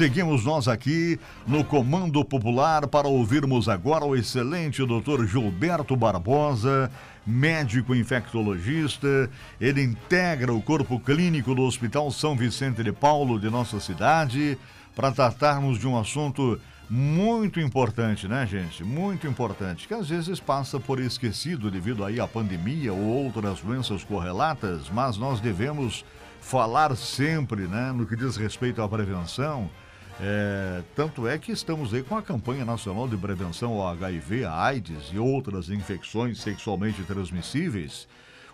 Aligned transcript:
Seguimos 0.00 0.46
nós 0.46 0.66
aqui 0.66 1.20
no 1.46 1.62
Comando 1.62 2.24
Popular 2.24 2.86
para 2.86 3.06
ouvirmos 3.06 3.68
agora 3.68 4.02
o 4.02 4.16
excelente 4.16 4.82
doutor 4.86 5.26
Gilberto 5.26 5.94
Barbosa, 5.94 6.90
médico 7.26 7.94
infectologista. 7.94 9.28
Ele 9.60 9.82
integra 9.82 10.54
o 10.54 10.62
corpo 10.62 10.98
clínico 10.98 11.54
do 11.54 11.60
Hospital 11.60 12.10
São 12.10 12.34
Vicente 12.34 12.82
de 12.82 12.92
Paulo 12.92 13.38
de 13.38 13.50
nossa 13.50 13.78
cidade 13.78 14.56
para 14.96 15.12
tratarmos 15.12 15.78
de 15.78 15.86
um 15.86 15.98
assunto 15.98 16.58
muito 16.88 17.60
importante, 17.60 18.26
né, 18.26 18.46
gente? 18.46 18.82
Muito 18.82 19.26
importante, 19.26 19.86
que 19.86 19.92
às 19.92 20.08
vezes 20.08 20.40
passa 20.40 20.80
por 20.80 20.98
esquecido 20.98 21.70
devido 21.70 22.06
aí 22.06 22.18
à 22.18 22.26
pandemia 22.26 22.90
ou 22.90 23.02
outras 23.02 23.60
doenças 23.60 24.02
correlatas, 24.02 24.88
mas 24.88 25.18
nós 25.18 25.40
devemos 25.40 26.06
falar 26.40 26.96
sempre, 26.96 27.66
né, 27.66 27.92
no 27.92 28.06
que 28.06 28.16
diz 28.16 28.38
respeito 28.38 28.80
à 28.80 28.88
prevenção. 28.88 29.68
É, 30.22 30.82
tanto 30.94 31.26
é 31.26 31.38
que 31.38 31.50
estamos 31.50 31.94
aí 31.94 32.02
com 32.02 32.14
a 32.14 32.22
campanha 32.22 32.62
nacional 32.62 33.08
de 33.08 33.16
prevenção 33.16 33.80
ao 33.80 33.88
HIV, 33.88 34.44
AIDS 34.44 35.10
e 35.14 35.18
outras 35.18 35.70
infecções 35.70 36.38
sexualmente 36.40 37.02
transmissíveis, 37.04 38.06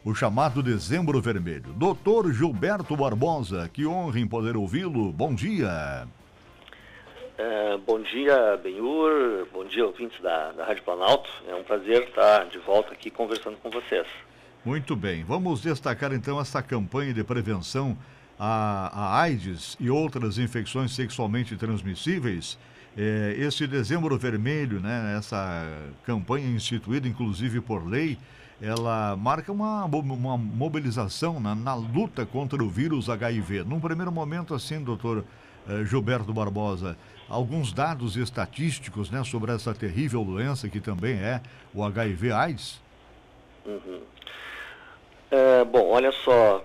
o 0.05 0.15
chamado 0.15 0.63
Dezembro 0.63 1.21
Vermelho. 1.21 1.73
Doutor 1.73 2.33
Gilberto 2.33 2.97
Barbosa, 2.97 3.69
que 3.73 3.85
honra 3.85 4.21
em 4.21 4.29
poder 4.29 4.57
ouvi-lo. 4.57 5.11
Bom 5.11 5.35
dia. 5.35 6.07
É, 7.37 7.77
bom 7.79 8.01
dia, 8.01 8.57
Benhur. 8.63 9.49
Bom 9.53 9.65
dia, 9.65 9.85
ouvintes 9.85 10.21
da, 10.23 10.53
da 10.53 10.65
Rádio 10.65 10.85
Planalto. 10.85 11.29
É 11.49 11.55
um 11.57 11.65
prazer 11.65 12.05
estar 12.05 12.45
de 12.47 12.59
volta 12.59 12.93
aqui 12.93 13.11
conversando 13.11 13.57
com 13.57 13.71
vocês. 13.71 14.07
Muito 14.65 14.95
bem. 14.95 15.25
Vamos 15.25 15.63
destacar 15.63 16.13
então 16.13 16.41
essa 16.41 16.63
campanha 16.63 17.13
de 17.13 17.25
prevenção 17.25 17.99
à, 18.39 18.91
à 18.93 19.21
AIDS 19.21 19.77
e 19.81 19.91
outras 19.91 20.39
infecções 20.39 20.95
sexualmente 20.95 21.57
transmissíveis. 21.57 22.59
É, 22.97 23.35
esse 23.39 23.67
dezembro 23.67 24.17
vermelho, 24.17 24.81
né, 24.81 25.17
essa 25.19 25.67
campanha 26.05 26.49
instituída 26.49 27.07
inclusive 27.07 27.61
por 27.61 27.87
lei, 27.87 28.17
ela 28.61 29.15
marca 29.17 29.53
uma, 29.53 29.85
uma 29.85 30.39
mobilização 30.39 31.39
na, 31.39 31.55
na 31.55 31.75
luta 31.75 32.25
contra 32.25 32.63
o 32.63 32.69
vírus 32.69 33.11
HIV. 33.11 33.65
Num 33.65 33.79
primeiro 33.79 34.11
momento, 34.11 34.55
assim, 34.55 34.83
doutor 34.83 35.25
eh, 35.69 35.85
Gilberto 35.85 36.33
Barbosa, 36.33 36.97
alguns 37.29 37.73
dados 37.73 38.17
estatísticos 38.17 39.11
né, 39.11 39.23
sobre 39.25 39.53
essa 39.53 39.75
terrível 39.75 40.25
doença 40.25 40.69
que 40.69 40.81
também 40.81 41.17
é 41.17 41.41
o 41.75 41.85
HIV-AIDS? 41.85 42.81
Uhum. 43.67 44.01
É, 45.31 45.65
bom, 45.65 45.91
olha 45.91 46.13
só, 46.13 46.63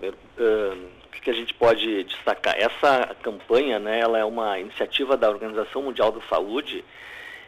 que 1.19 1.29
a 1.29 1.33
gente 1.33 1.53
pode 1.53 2.03
destacar? 2.03 2.55
Essa 2.57 3.15
campanha, 3.21 3.79
né, 3.79 3.99
ela 3.99 4.17
é 4.17 4.23
uma 4.23 4.59
iniciativa 4.59 5.17
da 5.17 5.29
Organização 5.29 5.81
Mundial 5.83 6.11
da 6.11 6.21
Saúde 6.29 6.83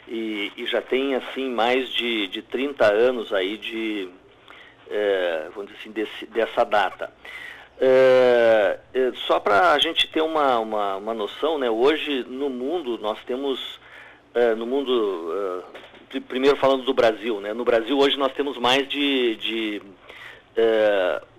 e, 0.08 0.52
e 0.58 0.66
já 0.66 0.82
tem, 0.82 1.16
assim, 1.16 1.50
mais 1.50 1.90
de, 1.90 2.28
de 2.28 2.42
30 2.42 2.86
anos 2.92 3.32
aí 3.32 3.58
de, 3.58 4.10
é, 4.90 5.48
vamos 5.56 5.72
dizer 5.72 5.80
assim, 5.80 5.92
desse, 5.92 6.26
dessa 6.26 6.64
data. 6.64 7.12
É, 7.80 8.80
é, 8.94 9.12
só 9.28 9.40
para 9.40 9.72
a 9.72 9.80
gente 9.80 10.08
ter 10.08 10.22
uma, 10.22 10.60
uma, 10.60 10.96
uma, 10.98 11.14
noção, 11.14 11.58
né, 11.58 11.70
hoje 11.70 12.24
no 12.28 12.50
mundo 12.50 12.98
nós 13.00 13.18
temos, 13.26 13.80
no 14.58 14.66
mundo, 14.66 15.64
primeiro 16.28 16.56
falando 16.58 16.84
do 16.84 16.94
Brasil, 16.94 17.42
né, 17.42 17.54
no 17.54 17.66
Brasil 17.66 17.98
hoje 17.98 18.18
nós 18.18 18.32
temos 18.34 18.58
mais 18.58 18.88
de, 18.88 19.36
de 19.38 19.82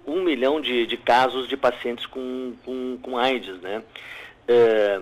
um 0.06 0.22
milhão 0.22 0.60
de, 0.60 0.86
de, 0.86 0.96
casos 0.96 1.48
de 1.48 1.56
pacientes 1.56 2.06
com, 2.06 2.54
com, 2.64 2.98
com 3.02 3.16
AIDS, 3.16 3.60
né, 3.60 3.82
é, 4.46 5.00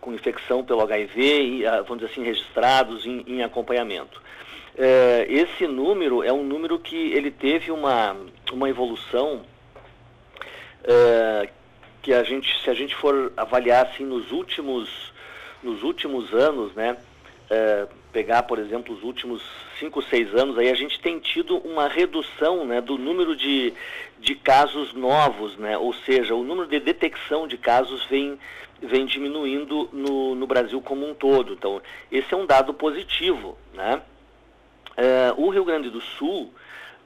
com 0.00 0.12
infecção 0.12 0.64
pelo 0.64 0.82
HIV, 0.82 1.42
e, 1.42 1.62
vamos 1.86 1.98
dizer 1.98 2.12
assim, 2.12 2.22
registrados 2.22 3.06
em, 3.06 3.24
em 3.26 3.42
acompanhamento. 3.42 4.20
esse 5.28 5.66
número 5.66 6.22
é 6.22 6.32
um 6.32 6.44
número 6.44 6.78
que 6.78 7.12
ele 7.12 7.30
teve 7.30 7.70
uma, 7.70 8.16
uma 8.52 8.68
evolução 8.68 9.42
é, 10.84 11.48
que 12.02 12.12
a 12.12 12.22
gente, 12.22 12.62
se 12.62 12.68
a 12.68 12.74
gente 12.74 12.94
for 12.94 13.32
avaliar 13.36 13.86
assim 13.86 14.04
nos 14.04 14.30
últimos, 14.30 15.12
nos 15.62 15.82
últimos 15.82 16.32
anos, 16.34 16.74
né, 16.74 16.96
é, 17.54 17.86
pegar, 18.12 18.42
por 18.42 18.58
exemplo, 18.58 18.94
os 18.94 19.02
últimos 19.02 19.42
5, 19.78 20.02
6 20.02 20.34
anos, 20.34 20.58
aí 20.58 20.68
a 20.70 20.74
gente 20.74 21.00
tem 21.00 21.18
tido 21.20 21.58
uma 21.58 21.88
redução 21.88 22.64
né, 22.64 22.80
do 22.80 22.98
número 22.98 23.36
de, 23.36 23.72
de 24.18 24.34
casos 24.34 24.92
novos, 24.92 25.56
né, 25.56 25.78
ou 25.78 25.92
seja, 25.92 26.34
o 26.34 26.42
número 26.42 26.68
de 26.68 26.80
detecção 26.80 27.46
de 27.46 27.56
casos 27.56 28.04
vem, 28.06 28.38
vem 28.82 29.06
diminuindo 29.06 29.88
no, 29.92 30.34
no 30.34 30.46
Brasil 30.46 30.80
como 30.80 31.08
um 31.08 31.14
todo. 31.14 31.52
Então, 31.52 31.80
esse 32.10 32.34
é 32.34 32.36
um 32.36 32.46
dado 32.46 32.74
positivo. 32.74 33.56
Né? 33.72 34.02
É, 34.96 35.32
o 35.36 35.48
Rio 35.48 35.64
Grande 35.64 35.90
do 35.90 36.00
Sul, 36.00 36.52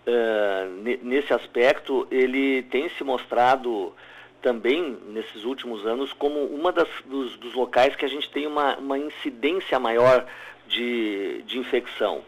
uh, 0.06 0.98
nesse 1.03 1.32
aspecto, 1.32 2.06
ele 2.10 2.62
tem 2.65 2.88
se 2.91 3.04
mostrado 3.04 3.94
também 4.41 4.99
nesses 5.09 5.44
últimos 5.44 5.87
anos 5.87 6.12
como 6.12 6.44
uma 6.44 6.72
das, 6.72 6.88
dos, 7.04 7.37
dos 7.37 7.54
locais 7.54 7.97
que 7.97 8.04
a 8.04 8.09
gente 8.09 8.31
tem 8.31 8.47
uma, 8.47 8.76
uma 8.76 8.99
incidência 8.99 9.78
maior 9.78 10.26
de, 10.66 11.43
de 11.43 11.59
infecção. 11.59 12.22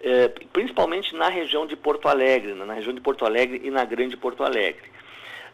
É, 0.00 0.28
principalmente 0.52 1.14
na 1.14 1.28
região 1.28 1.66
de 1.66 1.74
Porto 1.74 2.06
Alegre, 2.08 2.52
né, 2.52 2.64
na 2.64 2.74
região 2.74 2.94
de 2.94 3.00
Porto 3.00 3.24
Alegre 3.24 3.62
e 3.64 3.70
na 3.70 3.84
Grande 3.84 4.16
Porto 4.16 4.44
Alegre. 4.44 4.96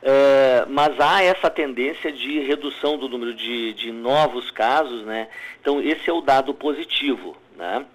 É, 0.02 0.66
mas 0.68 0.98
há 0.98 1.22
essa 1.22 1.48
tendência 1.48 2.10
de 2.10 2.40
redução 2.40 2.98
do 2.98 3.08
número 3.08 3.32
de, 3.32 3.72
de 3.74 3.92
novos 3.92 4.50
casos, 4.50 5.04
né? 5.04 5.28
Então 5.60 5.80
esse 5.80 6.10
é 6.10 6.12
o 6.12 6.20
dado 6.20 6.52
positivo, 6.52 7.36
né? 7.56 7.86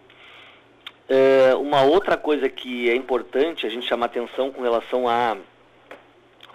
É, 1.10 1.54
uma 1.56 1.84
outra 1.84 2.16
coisa 2.16 2.48
que 2.48 2.90
é 2.90 2.96
importante 2.96 3.66
a 3.66 3.70
gente 3.70 3.86
chamar 3.86 4.06
atenção 4.06 4.52
com 4.52 4.62
relação 4.62 5.08
a, 5.08 5.38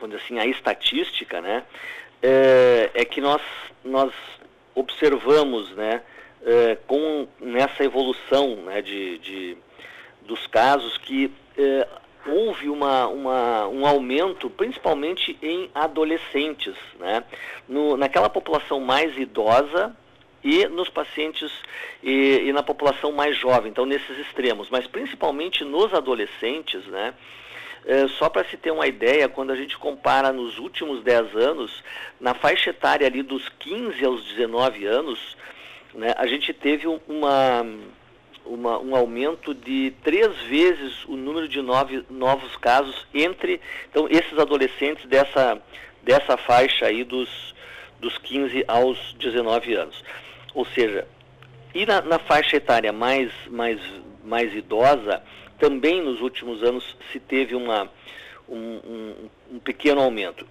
dizer 0.08 0.22
assim, 0.24 0.38
a 0.38 0.46
estatística, 0.46 1.40
né, 1.40 1.64
é, 2.22 2.90
é, 2.94 3.04
que 3.04 3.20
nós, 3.20 3.42
nós 3.84 4.12
observamos, 4.74 5.70
né, 5.70 6.02
é, 6.44 6.76
com 6.86 7.28
nessa 7.40 7.84
evolução, 7.84 8.56
né, 8.56 8.82
de, 8.82 9.18
de 9.18 9.56
dos 10.22 10.46
casos 10.46 10.96
que 10.98 11.32
é, 11.58 11.88
houve 12.26 12.68
uma, 12.68 13.08
uma, 13.08 13.66
um 13.66 13.86
aumento, 13.86 14.48
principalmente 14.48 15.36
em 15.42 15.68
adolescentes, 15.74 16.76
né, 16.98 17.24
no, 17.68 17.96
naquela 17.96 18.30
população 18.30 18.80
mais 18.80 19.16
idosa, 19.18 19.94
e 20.44 20.66
nos 20.66 20.88
pacientes 20.88 21.52
e, 22.02 22.42
e, 22.46 22.52
na 22.52 22.62
população 22.62 23.12
mais 23.12 23.36
jovem, 23.36 23.70
então 23.70 23.86
nesses 23.86 24.18
extremos, 24.18 24.68
mas 24.70 24.86
principalmente 24.86 25.64
nos 25.64 25.94
adolescentes, 25.94 26.84
né? 26.86 27.14
É, 27.84 28.06
só 28.08 28.28
para 28.28 28.44
se 28.48 28.56
ter 28.56 28.70
uma 28.70 28.86
ideia, 28.86 29.28
quando 29.28 29.50
a 29.50 29.56
gente 29.56 29.76
compara 29.76 30.32
nos 30.32 30.58
últimos 30.58 31.02
10 31.02 31.34
anos, 31.34 31.82
na 32.20 32.32
faixa 32.32 32.70
etária 32.70 33.06
ali 33.06 33.22
dos 33.22 33.48
15 33.58 34.04
aos 34.04 34.24
19 34.24 34.86
anos, 34.86 35.36
né, 35.92 36.14
a 36.16 36.26
gente 36.26 36.52
teve 36.52 36.86
uma, 36.86 37.66
uma, 38.46 38.78
um 38.78 38.94
aumento 38.94 39.52
de 39.52 39.92
três 40.02 40.36
vezes 40.42 41.04
o 41.06 41.16
número 41.16 41.48
de 41.48 41.60
nove, 41.60 42.04
novos 42.08 42.56
casos 42.56 43.06
entre 43.12 43.60
então, 43.90 44.06
esses 44.08 44.38
adolescentes 44.38 45.04
dessa, 45.06 45.60
dessa 46.02 46.36
faixa 46.36 46.86
aí 46.86 47.02
dos, 47.02 47.54
dos 47.98 48.16
15 48.18 48.64
aos 48.68 49.14
19 49.14 49.74
anos. 49.74 50.04
Ou 50.54 50.64
seja, 50.66 51.06
e 51.74 51.84
na, 51.86 52.00
na 52.02 52.18
faixa 52.18 52.56
etária 52.56 52.92
mais, 52.92 53.32
mais, 53.48 53.80
mais 54.24 54.54
idosa, 54.54 55.22
também 55.62 56.02
nos 56.02 56.20
últimos 56.20 56.60
anos 56.64 56.84
se 57.12 57.20
teve 57.20 57.54
uma, 57.54 57.88
um, 58.48 58.58
um, 58.58 59.14
um 59.52 59.58
pequeno 59.60 60.00
aumento. 60.00 60.44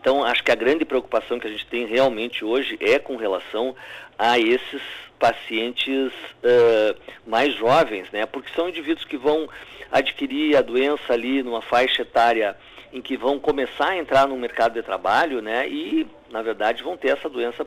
Então, 0.00 0.22
acho 0.22 0.44
que 0.44 0.52
a 0.52 0.54
grande 0.54 0.84
preocupação 0.84 1.40
que 1.40 1.48
a 1.48 1.50
gente 1.50 1.66
tem 1.66 1.86
realmente 1.86 2.44
hoje 2.44 2.78
é 2.80 3.00
com 3.00 3.16
relação 3.16 3.74
a 4.16 4.38
esses 4.38 4.80
pacientes 5.18 6.12
uh, 6.12 6.96
mais 7.26 7.52
jovens, 7.54 8.12
né? 8.12 8.24
Porque 8.24 8.48
são 8.54 8.68
indivíduos 8.68 9.04
que 9.04 9.16
vão 9.16 9.48
adquirir 9.90 10.56
a 10.56 10.62
doença 10.62 11.12
ali 11.12 11.42
numa 11.42 11.60
faixa 11.60 12.02
etária 12.02 12.56
em 12.92 13.02
que 13.02 13.16
vão 13.16 13.40
começar 13.40 13.88
a 13.88 13.96
entrar 13.96 14.28
no 14.28 14.36
mercado 14.36 14.74
de 14.74 14.82
trabalho, 14.82 15.42
né? 15.42 15.68
E 15.68 16.06
na 16.30 16.42
verdade 16.42 16.80
vão 16.84 16.96
ter 16.96 17.08
essa 17.08 17.28
doença, 17.28 17.66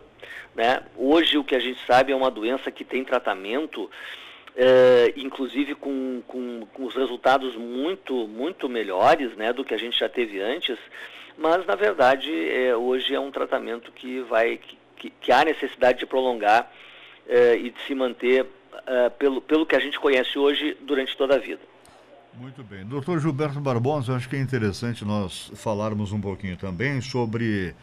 né? 0.55 0.83
Hoje 0.95 1.37
o 1.37 1.43
que 1.43 1.55
a 1.55 1.59
gente 1.59 1.79
sabe 1.85 2.13
é 2.13 2.15
uma 2.15 2.31
doença 2.31 2.71
que 2.71 2.85
tem 2.85 3.03
tratamento, 3.03 3.89
é, 4.55 5.13
inclusive 5.17 5.75
com, 5.75 6.21
com, 6.25 6.65
com, 6.73 6.85
os 6.85 6.95
resultados 6.95 7.55
muito 7.55 8.27
muito 8.27 8.69
melhores, 8.69 9.35
né? 9.35 9.51
Do 9.51 9.65
que 9.65 9.73
a 9.73 9.77
gente 9.77 9.99
já 9.99 10.07
teve 10.07 10.41
antes, 10.41 10.77
mas 11.37 11.65
na 11.65 11.75
verdade 11.75 12.31
é, 12.49 12.75
hoje 12.75 13.13
é 13.13 13.19
um 13.19 13.31
tratamento 13.31 13.91
que 13.91 14.21
vai 14.21 14.59
que, 14.95 15.09
que 15.09 15.31
há 15.31 15.43
necessidade 15.43 15.99
de 15.99 16.05
prolongar 16.05 16.71
é, 17.27 17.57
e 17.57 17.69
de 17.69 17.81
se 17.85 17.93
manter 17.93 18.45
pelo, 19.17 19.41
pelo 19.41 19.65
que 19.65 19.75
a 19.75 19.79
gente 19.79 19.99
conhece 19.99 20.37
hoje 20.37 20.77
durante 20.81 21.15
toda 21.15 21.35
a 21.35 21.37
vida. 21.39 21.61
Muito 22.33 22.61
bem. 22.61 22.85
Doutor 22.85 23.19
Gilberto 23.19 23.59
Barbosa, 23.59 24.15
acho 24.15 24.27
que 24.29 24.35
é 24.35 24.39
interessante 24.39 25.05
nós 25.05 25.49
falarmos 25.55 26.11
um 26.11 26.19
pouquinho 26.19 26.57
também 26.57 26.99
sobre 27.01 27.73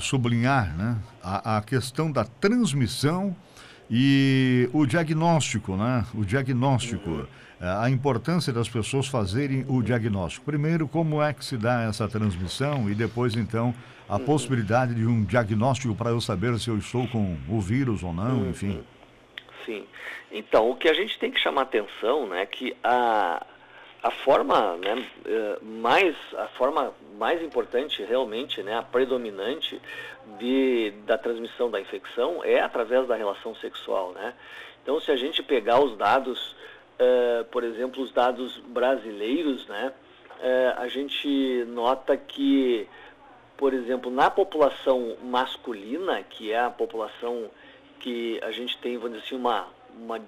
sublinhar 0.00 0.74
né, 0.76 0.96
a, 1.22 1.58
a, 1.58 1.62
questão 1.62 2.10
da 2.10 2.24
transmissão 2.24 3.36
e 3.90 4.68
o 4.72 4.86
diagnóstico, 4.86 5.76
né? 5.76 6.04
O 6.14 6.24
diagnóstico. 6.24 7.10
Uhum. 7.10 7.26
A 7.60 7.88
importância 7.88 8.52
das 8.52 8.68
pessoas 8.68 9.06
fazerem 9.06 9.64
o 9.68 9.82
diagnóstico. 9.82 10.44
Primeiro, 10.44 10.86
como 10.86 11.22
é 11.22 11.32
que 11.32 11.44
se 11.44 11.56
dá 11.56 11.82
essa 11.82 12.06
transmissão 12.06 12.90
e 12.90 12.94
depois, 12.94 13.34
então, 13.36 13.74
a 14.08 14.16
uhum. 14.16 14.24
possibilidade 14.24 14.94
de 14.94 15.06
um 15.06 15.24
diagnóstico 15.24 15.94
para 15.94 16.10
eu 16.10 16.20
saber 16.20 16.58
se 16.58 16.68
eu 16.68 16.76
estou 16.76 17.06
com 17.08 17.36
o 17.48 17.60
vírus 17.60 18.02
ou 18.02 18.12
não, 18.12 18.40
uhum. 18.40 18.50
enfim. 18.50 18.82
Sim. 19.64 19.86
Então, 20.30 20.68
o 20.68 20.76
que 20.76 20.88
a 20.88 20.94
gente 20.94 21.18
tem 21.18 21.30
que 21.30 21.40
chamar 21.40 21.62
atenção, 21.62 22.28
né, 22.28 22.42
é 22.42 22.46
que 22.46 22.76
a, 22.82 23.46
a 24.04 24.10
forma 24.10 24.76
né, 24.76 25.02
eh, 25.24 25.58
mais 25.62 26.14
a 26.36 26.46
forma 26.48 26.92
mais 27.18 27.40
importante 27.40 28.04
realmente 28.04 28.62
né, 28.62 28.76
a 28.76 28.82
predominante 28.82 29.80
de, 30.38 30.92
da 31.06 31.16
transmissão 31.16 31.70
da 31.70 31.80
infecção 31.80 32.44
é 32.44 32.60
através 32.60 33.08
da 33.08 33.16
relação 33.16 33.54
sexual 33.54 34.12
né. 34.12 34.34
Então 34.82 35.00
se 35.00 35.10
a 35.10 35.16
gente 35.16 35.42
pegar 35.42 35.82
os 35.82 35.96
dados 35.96 36.54
uh, 37.00 37.46
por 37.46 37.64
exemplo 37.64 38.02
os 38.02 38.12
dados 38.12 38.58
brasileiros 38.66 39.66
né 39.68 39.90
uh, 40.38 40.82
a 40.82 40.88
gente 40.88 41.64
nota 41.68 42.14
que 42.14 42.86
por 43.56 43.72
exemplo 43.72 44.10
na 44.10 44.28
população 44.28 45.16
masculina 45.22 46.22
que 46.22 46.52
é 46.52 46.60
a 46.60 46.68
população 46.68 47.50
que 48.00 48.38
a 48.42 48.50
gente 48.50 48.76
tem 48.76 48.98
vamos 48.98 49.12
dizer 49.14 49.28
assim 49.28 49.36
uma 49.36 49.66
uma, 49.98 50.20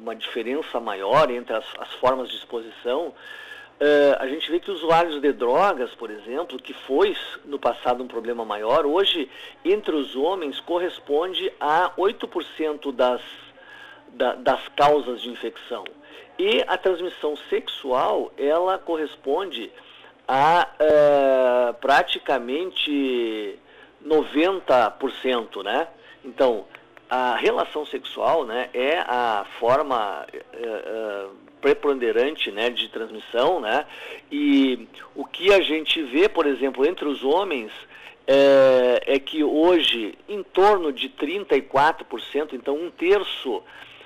uma 0.00 0.14
diferença 0.14 0.80
maior 0.80 1.30
entre 1.30 1.54
as, 1.54 1.64
as 1.78 1.92
formas 1.94 2.28
de 2.28 2.36
exposição, 2.36 3.08
uh, 3.08 4.16
a 4.18 4.26
gente 4.26 4.50
vê 4.50 4.60
que 4.60 4.70
usuários 4.70 5.20
de 5.20 5.32
drogas, 5.32 5.94
por 5.94 6.10
exemplo, 6.10 6.58
que 6.58 6.72
foi 6.72 7.16
no 7.44 7.58
passado 7.58 8.02
um 8.02 8.08
problema 8.08 8.44
maior, 8.44 8.86
hoje 8.86 9.30
entre 9.64 9.94
os 9.94 10.14
homens 10.14 10.60
corresponde 10.60 11.52
a 11.60 11.90
8% 11.96 12.92
das, 12.92 13.20
da, 14.08 14.34
das 14.34 14.68
causas 14.68 15.20
de 15.22 15.30
infecção. 15.30 15.84
E 16.38 16.62
a 16.66 16.76
transmissão 16.76 17.34
sexual, 17.48 18.30
ela 18.36 18.78
corresponde 18.78 19.72
a 20.28 20.68
uh, 20.80 21.74
praticamente 21.74 23.58
90%, 24.04 25.62
né? 25.62 25.88
Então, 26.24 26.66
a 27.08 27.36
relação 27.36 27.86
sexual 27.86 28.44
né, 28.44 28.68
é 28.74 28.98
a 28.98 29.46
forma 29.58 30.26
é, 30.32 30.38
é, 30.58 31.26
preponderante 31.60 32.50
né, 32.50 32.70
de 32.70 32.88
transmissão, 32.88 33.60
né? 33.60 33.86
E 34.30 34.88
o 35.14 35.24
que 35.24 35.52
a 35.52 35.60
gente 35.60 36.02
vê, 36.02 36.28
por 36.28 36.46
exemplo, 36.46 36.86
entre 36.86 37.06
os 37.06 37.22
homens 37.22 37.72
é, 38.26 39.02
é 39.06 39.18
que 39.18 39.44
hoje 39.44 40.14
em 40.28 40.42
torno 40.42 40.92
de 40.92 41.08
34%, 41.08 42.52
então 42.52 42.76
um 42.76 42.90
terço 42.90 43.62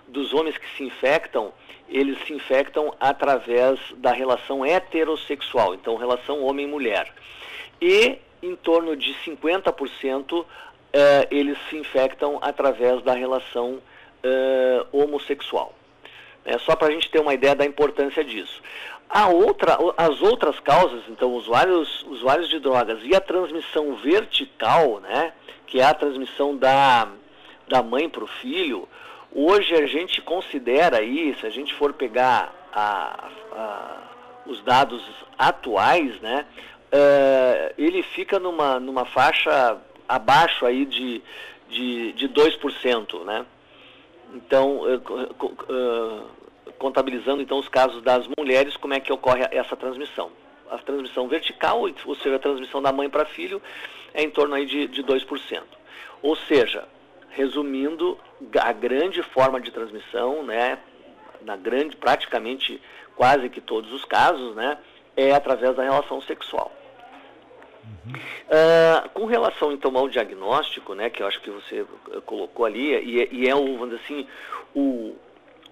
dos 0.07 0.35
homens 0.35 0.59
que 0.59 0.69
se 0.77 0.85
infectam, 0.85 1.53
eles 1.89 2.19
se 2.27 2.33
infectam 2.33 2.95
através 3.01 3.79
da 3.97 4.13
relação 4.13 4.65
heterossexual, 4.65 5.75
então 5.75 5.97
relação 5.97 6.43
homem-mulher. 6.43 7.13
E 7.81 8.19
em 8.43 8.57
torno 8.57 8.97
de 8.97 9.15
50% 9.25 10.45
uh, 10.95 11.27
eles 11.31 11.59
se 11.69 11.77
infectam 11.77 12.39
através 12.43 13.03
da 13.03 13.15
relação 13.15 13.75
uh, 14.25 14.87
homossexual. 14.93 15.75
É 16.45 16.59
só 16.59 16.75
para 16.75 16.89
a 16.89 16.91
gente 16.91 17.11
ter 17.11 17.21
uma 17.21 17.35
ideia 17.35 17.55
da 17.55 17.65
importância 17.65 18.25
disso. 18.25 18.63
A 19.09 19.29
outra, 19.29 19.77
as 19.97 20.23
outras 20.23 20.59
causas, 20.61 21.03
então, 21.09 21.33
usuários, 21.33 22.05
usuários 22.05 22.49
de 22.49 22.61
drogas 22.61 23.01
e 23.03 23.15
a 23.15 23.21
transmissão 23.21 23.97
vertical, 23.97 25.01
né, 25.01 25.33
que 25.67 25.81
é 25.81 25.85
a 25.85 25.95
transmissão 25.95 26.57
da, 26.57 27.09
da 27.69 27.83
mãe 27.83 28.09
para 28.09 28.23
o 28.23 28.29
filho, 28.29 28.89
hoje 29.33 29.75
a 29.75 29.87
gente 29.87 30.23
considera 30.23 30.99
aí, 30.99 31.37
se 31.41 31.47
a 31.47 31.51
gente 31.51 31.75
for 31.75 31.93
pegar 31.93 32.55
a, 32.73 33.29
a, 33.53 34.03
os 34.47 34.63
dados 34.63 35.03
atuais, 35.37 36.21
né, 36.21 36.47
uh, 36.93 37.75
ele 37.77 38.05
fica 38.05 38.39
numa, 38.39 38.79
numa 38.79 39.05
faixa 39.05 39.77
abaixo 40.11 40.67
aí 40.67 40.85
de, 40.85 41.23
de, 41.69 42.13
de 42.13 42.29
2%, 42.29 43.25
né? 43.25 43.47
Então, 44.35 44.83
uh, 44.83 46.25
contabilizando 46.79 47.41
então 47.41 47.59
os 47.59 47.69
casos 47.69 48.03
das 48.03 48.27
mulheres, 48.37 48.77
como 48.77 48.95
é 48.95 49.01
que 49.01 49.13
ocorre 49.13 49.47
essa 49.53 49.77
transmissão? 49.77 50.31
A 50.69 50.79
transmissão 50.79 51.29
vertical, 51.29 51.83
ou 52.05 52.15
seja, 52.17 52.37
a 52.37 52.41
transmissão 52.41 52.83
da 52.83 52.93
mãe 52.93 53.09
para 53.09 53.25
filho, 53.25 53.63
é 54.13 54.23
em 54.23 54.31
torno 54.31 54.55
aí 54.55 54.67
de, 54.67 54.89
de 54.89 55.03
2%. 55.03 55.63
Ou 56.23 56.35
seja, 56.35 56.89
resumindo, 57.31 58.19
a 58.61 58.73
grande 58.73 59.23
forma 59.23 59.61
de 59.61 59.71
transmissão, 59.71 60.43
né, 60.43 60.79
na 61.43 61.57
grande, 61.57 61.97
praticamente 61.97 62.81
quase 63.17 63.49
que 63.49 63.61
todos 63.61 63.93
os 63.93 64.05
casos, 64.05 64.55
né, 64.57 64.79
é 65.17 65.33
através 65.33 65.77
da 65.77 65.83
relação 65.83 66.21
sexual. 66.21 66.73
Uh, 68.51 69.09
com 69.11 69.27
relação 69.27 69.73
então 69.73 69.97
ao 69.97 70.09
diagnóstico, 70.09 70.95
né, 70.95 71.09
que 71.09 71.23
eu 71.23 71.27
acho 71.27 71.41
que 71.41 71.51
você 71.51 71.87
eh, 72.13 72.21
colocou 72.27 72.67
ali, 72.67 72.93
e, 73.05 73.23
é, 73.23 73.29
e 73.31 73.49
é 73.49 73.55
dizer 73.55 74.01
assim, 74.05 74.27
o, 74.75 75.15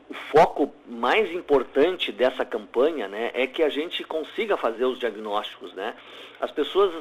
o 0.08 0.14
foco 0.31 0.72
mais 0.87 1.32
importante 1.32 2.12
dessa 2.12 2.44
campanha, 2.44 3.08
né, 3.08 3.31
é 3.34 3.46
que 3.46 3.62
a 3.62 3.69
gente 3.69 4.05
consiga 4.05 4.56
fazer 4.56 4.84
os 4.84 4.99
diagnósticos, 4.99 5.75
né? 5.75 5.94
As 6.40 6.52
pessoas, 6.52 6.93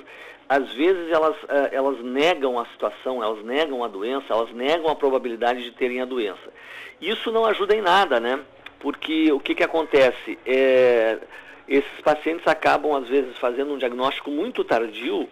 às 0.49 0.73
vezes, 0.73 1.11
elas, 1.11 1.35
uh, 1.43 1.69
elas 1.71 2.03
negam 2.03 2.57
a 2.59 2.65
situação, 2.65 3.23
elas 3.23 3.43
negam 3.45 3.83
a 3.83 3.87
doença, 3.87 4.33
elas 4.33 4.51
negam 4.51 4.89
a 4.89 4.95
probabilidade 4.95 5.63
de 5.63 5.71
terem 5.71 6.01
a 6.01 6.05
doença. 6.05 6.51
Isso 6.99 7.31
não 7.31 7.45
ajuda 7.45 7.75
em 7.75 7.81
nada, 7.81 8.19
né? 8.19 8.39
Porque 8.79 9.31
o 9.31 9.39
que 9.39 9.53
que 9.53 9.63
acontece? 9.63 10.39
É 10.45 11.19
esses 11.67 12.01
pacientes 12.01 12.47
acabam, 12.47 12.95
às 12.95 13.07
vezes, 13.07 13.37
fazendo 13.37 13.73
um 13.73 13.77
diagnóstico 13.77 14.31
muito 14.31 14.63
tardio 14.63 15.27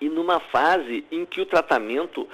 e 0.00 0.08
numa 0.08 0.40
fase 0.40 1.04
em 1.10 1.24
que 1.24 1.40
o 1.40 1.46
tratamento 1.46 2.28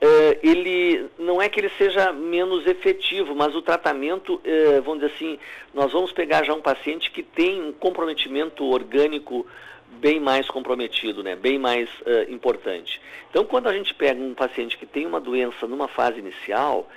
eh, 0.00 0.38
ele 0.42 1.08
não 1.18 1.40
é 1.40 1.48
que 1.48 1.60
ele 1.60 1.70
seja 1.78 2.12
menos 2.12 2.66
efetivo, 2.66 3.34
mas 3.34 3.54
o 3.54 3.62
tratamento, 3.62 4.40
eh, 4.44 4.80
vamos 4.84 5.00
dizer 5.00 5.14
assim, 5.14 5.38
nós 5.72 5.92
vamos 5.92 6.12
pegar 6.12 6.44
já 6.44 6.52
um 6.52 6.60
paciente 6.60 7.10
que 7.10 7.22
tem 7.22 7.62
um 7.62 7.72
comprometimento 7.72 8.64
orgânico 8.64 9.46
bem 10.00 10.20
mais 10.20 10.48
comprometido, 10.48 11.22
né, 11.22 11.36
bem 11.36 11.58
mais 11.58 11.88
uh, 12.00 12.30
importante. 12.30 13.00
Então, 13.30 13.44
quando 13.44 13.68
a 13.68 13.72
gente 13.72 13.94
pega 13.94 14.20
um 14.20 14.34
paciente 14.34 14.76
que 14.76 14.86
tem 14.86 15.06
uma 15.06 15.20
doença 15.20 15.66
numa 15.66 15.88
fase 15.88 16.18
inicial, 16.18 16.88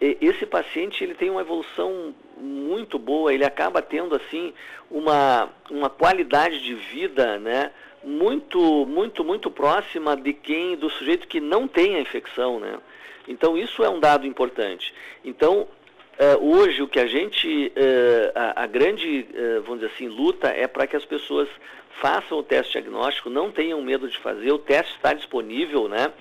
esse 0.00 0.46
paciente 0.46 1.02
ele 1.02 1.14
tem 1.14 1.30
uma 1.30 1.40
evolução 1.40 2.14
muito 2.40 2.98
boa, 2.98 3.34
ele 3.34 3.44
acaba 3.44 3.82
tendo 3.82 4.14
assim 4.14 4.52
uma, 4.90 5.50
uma 5.70 5.90
qualidade 5.90 6.62
de 6.62 6.74
vida, 6.74 7.38
né, 7.38 7.72
muito 8.02 8.86
muito 8.86 9.24
muito 9.24 9.50
próxima 9.50 10.16
de 10.16 10.32
quem 10.32 10.76
do 10.76 10.88
sujeito 10.90 11.26
que 11.26 11.40
não 11.40 11.66
tem 11.66 11.96
a 11.96 12.00
infecção, 12.00 12.60
né? 12.60 12.78
Então 13.26 13.58
isso 13.58 13.82
é 13.82 13.88
um 13.90 14.00
dado 14.00 14.26
importante. 14.26 14.94
Então 15.24 15.62
uh, 15.62 16.56
hoje 16.56 16.80
o 16.82 16.88
que 16.88 17.00
a 17.00 17.06
gente 17.06 17.72
uh, 17.76 18.52
a, 18.54 18.66
grande 18.66 19.26
uh, 19.30 19.62
vamos 19.62 19.80
dizer 19.80 19.92
assim 19.94 20.08
luta 20.08 20.48
é 20.48 20.66
para 20.66 20.86
que 20.86 20.96
as 20.96 21.04
pessoas 21.04 21.48
façam 22.00 22.38
o 22.38 22.42
teste 22.42 22.72
diagnóstico, 22.72 23.30
não 23.30 23.50
tenham 23.50 23.80
medo 23.82 24.08
de 24.08 24.18
fazer. 24.18 24.52
O 24.52 24.58
teste 24.58 24.94
está 24.96 25.12
disponível, 25.12 25.88
né? 25.88 26.12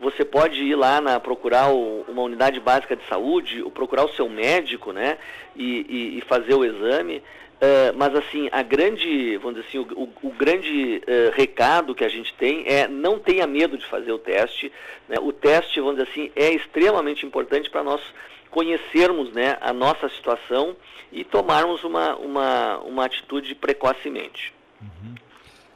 você 0.00 0.24
pode 0.24 0.62
ir 0.62 0.74
lá 0.74 1.00
na, 1.00 1.18
procurar 1.18 1.70
o, 1.70 2.04
uma 2.08 2.22
unidade 2.22 2.60
básica 2.60 2.96
de 2.96 3.06
saúde, 3.06 3.64
procurar 3.74 4.04
o 4.04 4.12
seu 4.12 4.28
médico, 4.28 4.92
né, 4.92 5.18
e, 5.54 5.86
e, 5.88 6.18
e 6.18 6.20
fazer 6.22 6.54
o 6.54 6.64
exame. 6.64 7.22
Uh, 7.56 7.96
mas 7.96 8.14
assim, 8.14 8.50
a 8.52 8.62
grande, 8.62 9.38
vamos 9.38 9.54
dizer 9.54 9.68
assim, 9.68 9.78
o, 9.78 10.02
o, 10.02 10.28
o 10.28 10.30
grande 10.30 11.00
uh, 11.02 11.34
recado 11.34 11.94
que 11.94 12.04
a 12.04 12.08
gente 12.08 12.34
tem 12.34 12.64
é 12.66 12.86
não 12.86 13.18
tenha 13.18 13.46
medo 13.46 13.78
de 13.78 13.86
fazer 13.86 14.12
o 14.12 14.18
teste. 14.18 14.70
Né? 15.08 15.16
O 15.22 15.32
teste, 15.32 15.80
vamos 15.80 15.96
dizer 15.96 16.10
assim, 16.10 16.30
é 16.36 16.50
extremamente 16.50 17.24
importante 17.24 17.70
para 17.70 17.82
nós 17.82 18.02
conhecermos 18.50 19.32
né, 19.32 19.56
a 19.62 19.72
nossa 19.72 20.08
situação 20.10 20.76
e 21.10 21.24
tomarmos 21.24 21.82
uma, 21.82 22.14
uma, 22.16 22.78
uma 22.80 23.04
atitude 23.06 23.54
precocemente. 23.54 24.52
Uhum. 24.80 25.14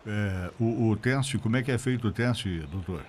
É, 0.06 0.50
o, 0.58 0.90
o 0.90 0.96
teste, 0.96 1.38
como 1.38 1.56
é 1.56 1.62
que 1.62 1.70
é 1.70 1.78
feito 1.78 2.08
o 2.08 2.12
teste, 2.12 2.48
doutor? 2.70 3.04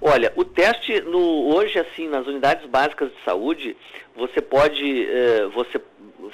Olha, 0.00 0.32
o 0.34 0.44
teste 0.44 1.00
no, 1.02 1.54
hoje, 1.54 1.78
assim, 1.78 2.08
nas 2.08 2.26
unidades 2.26 2.68
básicas 2.68 3.08
de 3.10 3.24
saúde, 3.24 3.76
você 4.16 4.42
pode, 4.42 5.06
eh, 5.08 5.46
você, 5.54 5.80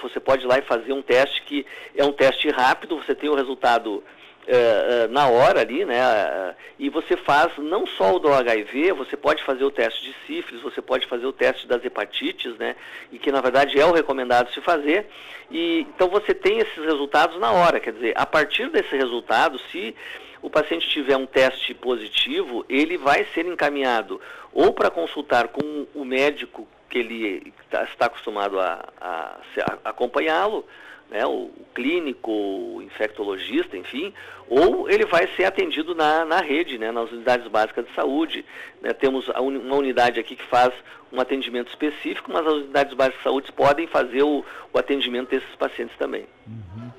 você 0.01 0.19
pode 0.19 0.45
ir 0.45 0.47
lá 0.47 0.59
e 0.59 0.63
fazer 0.63 0.95
um 0.95 1.03
teste 1.03 1.43
que 1.43 1.67
é 1.95 2.03
um 2.03 2.13
teste 2.13 2.49
rápido, 2.49 2.97
você 2.97 3.15
tem 3.15 3.29
o 3.29 3.35
resultado 3.35 4.03
eh, 4.51 5.05
eh, 5.05 5.09
na 5.09 5.29
hora 5.29 5.61
ali, 5.61 5.85
né? 5.85 6.55
E 6.79 6.89
você 6.89 7.19
faz 7.19 7.53
não 7.59 7.87
só 7.87 8.17
o 8.17 8.19
do 8.19 8.33
HIV, 8.33 8.93
você 8.93 9.15
pode 9.15 9.45
fazer 9.45 9.63
o 9.63 9.71
teste 9.71 10.03
de 10.03 10.17
sífilis, 10.27 10.63
você 10.63 10.81
pode 10.81 11.07
fazer 11.07 11.27
o 11.27 11.33
teste 11.33 11.67
das 11.67 11.85
hepatites, 11.85 12.57
né? 12.57 12.75
E 13.13 13.19
que 13.19 13.31
na 13.31 13.43
verdade 13.43 13.79
é 13.79 13.85
o 13.85 13.93
recomendado 13.93 14.51
se 14.55 14.63
fazer. 14.63 15.07
E 15.51 15.81
então 15.81 16.09
você 16.09 16.33
tem 16.33 16.61
esses 16.61 16.83
resultados 16.83 17.39
na 17.39 17.53
hora, 17.53 17.79
quer 17.79 17.93
dizer, 17.93 18.15
a 18.17 18.25
partir 18.25 18.71
desse 18.71 18.97
resultado, 18.97 19.59
se 19.71 19.95
o 20.41 20.49
paciente 20.49 20.89
tiver 20.89 21.19
um 21.19 21.27
teste 21.27 21.75
positivo, 21.75 22.65
ele 22.71 22.97
vai 22.97 23.27
ser 23.35 23.45
encaminhado 23.45 24.19
ou 24.51 24.73
para 24.73 24.91
consultar 24.91 25.49
com 25.49 25.87
o 25.95 26.07
médico 26.07 26.67
que 26.89 26.99
ele 26.99 27.53
tá, 27.69 27.85
está 27.85 28.07
acostumado 28.07 28.59
a, 28.59 28.83
a, 28.99 29.37
a 29.85 29.91
acompanhá-lo, 29.91 30.65
né, 31.11 31.25
o, 31.27 31.51
clínico, 31.75 32.31
o 32.31 32.83
infectologista, 32.83 33.77
enfim, 33.77 34.13
ou 34.49 34.91
ele 34.91 35.07
vai 35.07 35.29
ser 35.37 35.45
atendido 35.45 35.95
na, 35.95 36.25
na 36.25 36.41
rede, 36.41 36.79
né, 36.79 36.91
nas 36.91 37.11
unidades 37.11 37.47
básicas 37.49 37.87
de 37.87 37.95
saúde. 37.95 38.45
Né, 38.83 38.93
temos 38.93 39.29
uma 39.29 39.77
unidade 39.77 40.19
aqui 40.19 40.37
que 40.37 40.45
faz 40.47 40.73
um 41.13 41.21
atendimento 41.21 41.69
específico, 41.69 42.31
mas 42.33 42.47
as 42.47 42.55
unidades 42.55 42.95
básicas 42.95 43.19
de 43.19 43.25
saúde 43.25 43.53
podem 43.53 43.87
fazer 43.87 44.23
o, 44.23 44.45
o 44.73 44.79
atendimento 44.79 45.31
desses 45.31 45.55
pacientes 45.57 45.97
também. 45.97 46.27
Uhum. 46.47 46.91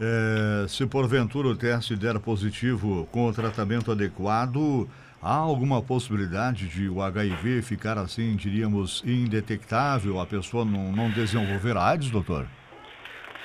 É, 0.00 0.66
se 0.68 0.86
porventura 0.86 1.48
o 1.48 1.56
teste 1.56 1.94
der 1.94 2.18
positivo 2.18 3.08
com 3.12 3.26
o 3.26 3.32
tratamento 3.32 3.92
adequado, 3.92 4.88
há 5.22 5.36
alguma 5.36 5.80
possibilidade 5.80 6.66
de 6.68 6.88
o 6.88 7.00
HIV 7.00 7.62
ficar 7.62 7.96
assim, 7.96 8.34
diríamos, 8.34 9.02
indetectável, 9.06 10.18
a 10.18 10.26
pessoa 10.26 10.64
não, 10.64 10.90
não 10.90 11.10
desenvolver 11.10 11.76
AIDS, 11.76 12.10
doutor? 12.10 12.46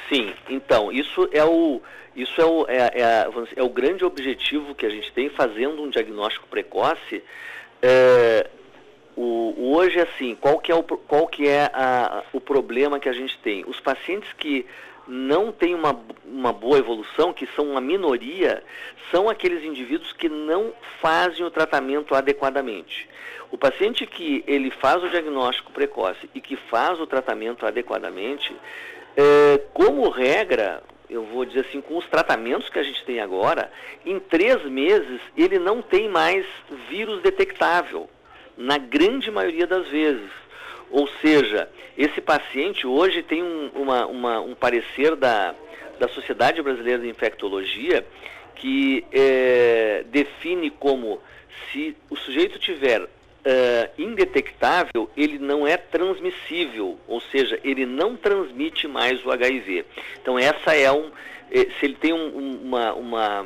Sim, 0.09 0.33
então, 0.49 0.91
isso 0.91 1.27
é 1.31 1.43
o, 1.43 1.81
isso 2.15 2.39
é 2.39 2.45
o, 2.45 2.65
é, 2.67 2.77
é, 2.77 3.27
é 3.57 3.63
o 3.63 3.69
grande 3.69 4.05
objetivo 4.05 4.73
que 4.73 4.85
a 4.85 4.89
gente 4.89 5.11
tem 5.11 5.29
fazendo 5.29 5.81
um 5.81 5.89
diagnóstico 5.89 6.47
precoce. 6.47 7.23
É, 7.81 8.49
o, 9.15 9.73
hoje, 9.75 9.99
assim, 9.99 10.35
qual 10.35 10.59
que 10.59 10.71
é, 10.71 10.75
o, 10.75 10.83
qual 10.83 11.27
que 11.27 11.47
é 11.47 11.69
a, 11.73 12.23
o 12.31 12.39
problema 12.39 12.99
que 12.99 13.09
a 13.09 13.13
gente 13.13 13.37
tem? 13.39 13.65
Os 13.67 13.79
pacientes 13.79 14.31
que 14.33 14.65
não 15.07 15.51
têm 15.51 15.73
uma, 15.73 15.99
uma 16.25 16.51
boa 16.51 16.77
evolução, 16.77 17.33
que 17.33 17.47
são 17.55 17.65
uma 17.71 17.81
minoria, 17.81 18.63
são 19.09 19.29
aqueles 19.29 19.63
indivíduos 19.63 20.11
que 20.13 20.27
não 20.27 20.73
fazem 21.01 21.45
o 21.45 21.51
tratamento 21.51 22.13
adequadamente. 22.13 23.09
O 23.49 23.57
paciente 23.57 24.05
que 24.05 24.43
ele 24.45 24.69
faz 24.69 25.01
o 25.03 25.09
diagnóstico 25.09 25.71
precoce 25.71 26.29
e 26.35 26.41
que 26.41 26.55
faz 26.55 26.99
o 26.99 27.07
tratamento 27.07 27.65
adequadamente, 27.65 28.53
é, 29.17 29.59
como 29.73 30.09
regra, 30.09 30.83
eu 31.09 31.23
vou 31.25 31.43
dizer 31.43 31.65
assim, 31.67 31.81
com 31.81 31.97
os 31.97 32.05
tratamentos 32.05 32.69
que 32.69 32.77
a 32.77 32.83
gente 32.83 33.03
tem 33.03 33.19
agora, 33.19 33.71
em 34.05 34.19
três 34.19 34.63
meses 34.65 35.19
ele 35.35 35.57
não 35.57 35.81
tem 35.81 36.07
mais 36.07 36.45
vírus 36.87 37.23
detectável, 37.23 38.07
na 38.55 38.77
grande 38.77 39.31
maioria 39.31 39.65
das 39.65 39.87
vezes. 39.87 40.29
Ou 40.89 41.07
seja, 41.21 41.69
esse 41.97 42.21
paciente 42.21 42.85
hoje 42.85 43.23
tem 43.23 43.43
um, 43.43 43.69
uma, 43.75 44.05
uma, 44.05 44.39
um 44.39 44.55
parecer 44.55 45.15
da, 45.15 45.53
da 45.99 46.07
Sociedade 46.07 46.61
Brasileira 46.61 47.01
de 47.01 47.09
Infectologia 47.09 48.05
que 48.55 49.05
é, 49.11 50.03
define 50.07 50.69
como 50.71 51.21
se 51.71 51.95
o 52.09 52.15
sujeito 52.15 52.57
tiver 52.57 53.07
uh, 53.47 54.01
indetectável, 54.01 55.09
ele 55.15 55.39
não 55.39 55.65
é 55.65 55.77
transmissível, 55.77 56.99
ou 57.07 57.21
seja, 57.21 57.59
ele 57.63 57.85
não 57.85 58.15
transmite 58.15 58.87
mais 58.87 59.25
o 59.25 59.31
HIV. 59.31 59.85
Então 60.21 60.37
essa 60.37 60.75
é 60.75 60.91
um, 60.91 61.09
eh, 61.49 61.69
se 61.79 61.85
ele 61.85 61.95
tem 61.95 62.11
um, 62.11 62.61
uma, 62.61 62.93
uma, 62.93 63.45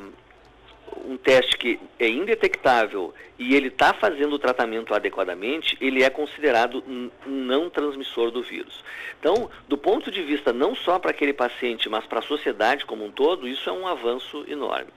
um 1.05 1.17
teste 1.17 1.55
que 1.57 1.79
é 1.99 2.09
indetectável 2.09 3.13
e 3.37 3.55
ele 3.55 3.67
está 3.67 3.93
fazendo 3.93 4.33
o 4.33 4.39
tratamento 4.39 4.93
adequadamente, 4.93 5.77
ele 5.79 6.03
é 6.03 6.09
considerado 6.09 6.83
um 6.87 7.11
não 7.25 7.69
transmissor 7.69 8.31
do 8.31 8.41
vírus. 8.41 8.83
Então, 9.19 9.51
do 9.67 9.77
ponto 9.77 10.09
de 10.09 10.23
vista 10.23 10.51
não 10.51 10.75
só 10.75 10.97
para 10.97 11.11
aquele 11.11 11.33
paciente, 11.33 11.87
mas 11.87 12.05
para 12.05 12.19
a 12.19 12.23
sociedade 12.23 12.85
como 12.85 13.05
um 13.05 13.11
todo, 13.11 13.47
isso 13.47 13.69
é 13.69 13.73
um 13.73 13.87
avanço 13.87 14.43
enorme. 14.47 14.91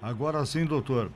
Agora 0.00 0.44
sim, 0.44 0.64
doutor, 0.64 1.10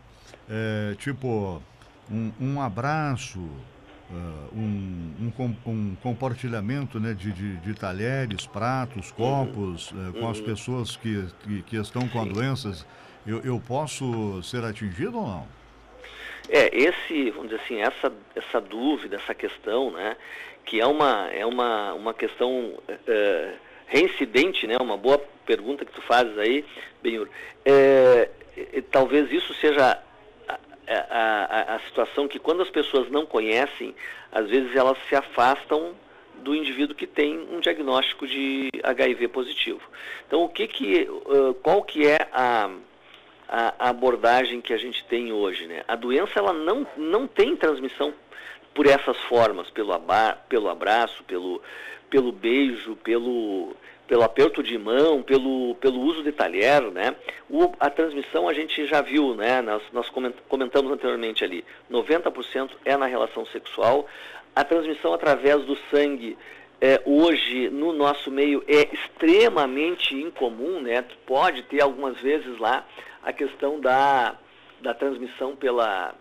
é, 0.48 0.94
tipo, 0.96 1.62
um, 2.10 2.32
um 2.40 2.60
abraço, 2.60 3.38
uh, 3.38 4.54
um, 4.54 5.32
um, 5.38 5.56
um, 5.66 5.96
compartilhamento 6.02 6.98
né, 6.98 7.14
de, 7.14 7.32
de, 7.32 7.56
de, 7.58 7.74
talheres, 7.74 8.46
pratos, 8.46 9.12
copos 9.12 9.90
uh, 9.92 10.12
com 10.18 10.28
as 10.28 10.40
pessoas 10.40 10.96
que, 10.96 11.26
que, 11.44 11.62
que 11.62 11.76
estão 11.76 12.08
com 12.08 12.26
doenças, 12.26 12.86
eu, 13.26 13.40
eu 13.42 13.60
posso 13.60 14.42
ser 14.42 14.64
atingido 14.64 15.18
ou 15.18 15.26
não? 15.26 15.48
É, 16.48 16.68
esse, 16.76 17.30
vamos 17.30 17.50
dizer 17.50 17.62
assim, 17.62 17.80
essa, 17.80 18.12
essa 18.34 18.60
dúvida, 18.60 19.16
essa 19.16 19.34
questão, 19.34 19.92
né, 19.92 20.16
que 20.64 20.80
é 20.80 20.86
uma, 20.86 21.28
é 21.30 21.46
uma, 21.46 21.94
uma 21.94 22.14
questão 22.14 22.74
uh, 22.88 23.56
reincidente, 23.86 24.66
né, 24.66 24.76
uma 24.80 24.96
boa 24.96 25.18
pergunta 25.46 25.84
que 25.84 25.92
tu 25.92 26.02
fazes 26.02 26.36
aí, 26.38 26.64
Benhur. 27.02 27.28
É, 27.64 28.28
talvez 28.90 29.30
isso 29.30 29.54
seja 29.54 29.92
é, 29.92 30.09
a, 30.90 31.72
a, 31.72 31.76
a 31.76 31.80
situação 31.80 32.26
que 32.26 32.38
quando 32.38 32.62
as 32.62 32.70
pessoas 32.70 33.08
não 33.10 33.24
conhecem, 33.24 33.94
às 34.32 34.48
vezes 34.48 34.74
elas 34.74 34.98
se 35.08 35.14
afastam 35.14 35.94
do 36.42 36.54
indivíduo 36.54 36.96
que 36.96 37.06
tem 37.06 37.38
um 37.38 37.60
diagnóstico 37.60 38.26
de 38.26 38.70
HIV 38.82 39.28
positivo. 39.28 39.80
Então, 40.26 40.42
o 40.42 40.48
que 40.48 40.66
que, 40.66 41.08
qual 41.62 41.82
que 41.82 42.06
é 42.06 42.28
a, 42.32 42.70
a, 43.48 43.88
abordagem 43.90 44.60
que 44.60 44.72
a 44.72 44.78
gente 44.78 45.04
tem 45.04 45.32
hoje? 45.32 45.66
Né? 45.66 45.84
A 45.86 45.94
doença 45.94 46.38
ela 46.38 46.52
não, 46.52 46.86
não 46.96 47.26
tem 47.26 47.56
transmissão 47.56 48.12
por 48.74 48.86
essas 48.86 49.18
formas, 49.22 49.68
pelo, 49.70 49.92
aba, 49.92 50.38
pelo 50.48 50.68
abraço, 50.68 51.22
pelo, 51.24 51.60
pelo 52.08 52.32
beijo, 52.32 52.96
pelo, 52.96 53.76
pelo 54.10 54.24
aperto 54.24 54.60
de 54.60 54.76
mão, 54.76 55.22
pelo, 55.22 55.76
pelo 55.76 56.00
uso 56.00 56.24
de 56.24 56.32
talher, 56.32 56.82
né? 56.90 57.14
O, 57.48 57.72
a 57.78 57.88
transmissão 57.88 58.48
a 58.48 58.52
gente 58.52 58.84
já 58.84 59.00
viu, 59.00 59.36
né? 59.36 59.62
Nós, 59.62 59.84
nós 59.92 60.10
comentamos 60.48 60.90
anteriormente 60.90 61.44
ali, 61.44 61.64
90% 61.88 62.70
é 62.84 62.96
na 62.96 63.06
relação 63.06 63.46
sexual. 63.46 64.08
A 64.52 64.64
transmissão 64.64 65.14
através 65.14 65.64
do 65.64 65.78
sangue 65.92 66.36
é, 66.80 67.00
hoje 67.04 67.70
no 67.70 67.92
nosso 67.92 68.32
meio 68.32 68.64
é 68.66 68.92
extremamente 68.92 70.12
incomum, 70.12 70.80
né? 70.80 71.04
Pode 71.24 71.62
ter 71.62 71.80
algumas 71.80 72.18
vezes 72.20 72.58
lá 72.58 72.84
a 73.22 73.32
questão 73.32 73.78
da, 73.78 74.34
da 74.80 74.92
transmissão 74.92 75.54
pela, 75.54 76.16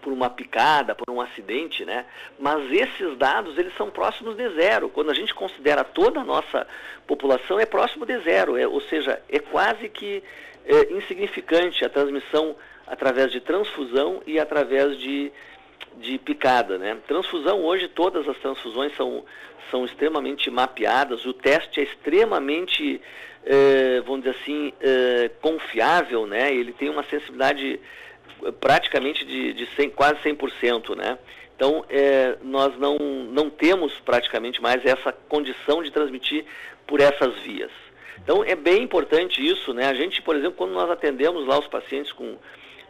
por 0.00 0.12
uma 0.12 0.28
picada, 0.28 0.94
por 0.94 1.08
um 1.10 1.20
acidente, 1.20 1.84
né? 1.84 2.04
Mas 2.38 2.70
esses 2.70 3.16
dados, 3.16 3.56
eles 3.56 3.74
são 3.76 3.90
próximos 3.90 4.36
de 4.36 4.48
zero. 4.50 4.88
Quando 4.88 5.10
a 5.10 5.14
gente 5.14 5.34
considera 5.34 5.84
toda 5.84 6.20
a 6.20 6.24
nossa 6.24 6.66
população, 7.06 7.58
é 7.58 7.66
próximo 7.66 8.04
de 8.04 8.18
zero. 8.20 8.56
É, 8.56 8.66
ou 8.66 8.80
seja, 8.82 9.22
é 9.28 9.38
quase 9.38 9.88
que 9.88 10.22
é, 10.64 10.92
insignificante 10.92 11.84
a 11.84 11.88
transmissão 11.88 12.56
através 12.86 13.30
de 13.30 13.40
transfusão 13.40 14.22
e 14.26 14.38
através 14.38 14.98
de, 14.98 15.32
de 15.98 16.18
picada, 16.18 16.78
né? 16.78 16.98
Transfusão, 17.06 17.60
hoje, 17.64 17.88
todas 17.88 18.28
as 18.28 18.36
transfusões 18.38 18.94
são, 18.96 19.24
são 19.70 19.84
extremamente 19.84 20.50
mapeadas. 20.50 21.24
O 21.24 21.32
teste 21.32 21.80
é 21.80 21.84
extremamente, 21.84 23.00
é, 23.44 24.00
vamos 24.00 24.24
dizer 24.24 24.36
assim, 24.40 24.72
é, 24.80 25.30
confiável, 25.40 26.26
né? 26.26 26.52
Ele 26.52 26.72
tem 26.72 26.90
uma 26.90 27.04
sensibilidade 27.04 27.80
praticamente 28.60 29.24
de, 29.24 29.52
de 29.52 29.66
100, 29.74 29.90
quase 29.90 30.20
100%, 30.22 30.96
né? 30.96 31.18
Então, 31.54 31.84
é, 31.88 32.36
nós 32.42 32.76
não, 32.78 32.98
não 32.98 33.48
temos 33.48 33.94
praticamente 34.00 34.60
mais 34.60 34.84
essa 34.84 35.12
condição 35.12 35.82
de 35.82 35.90
transmitir 35.90 36.44
por 36.86 37.00
essas 37.00 37.38
vias. 37.40 37.70
Então, 38.22 38.42
é 38.44 38.54
bem 38.54 38.82
importante 38.82 39.44
isso, 39.44 39.72
né? 39.72 39.86
A 39.86 39.94
gente, 39.94 40.20
por 40.22 40.34
exemplo, 40.34 40.54
quando 40.56 40.72
nós 40.72 40.90
atendemos 40.90 41.46
lá 41.46 41.58
os 41.58 41.66
pacientes 41.68 42.12
com, 42.12 42.36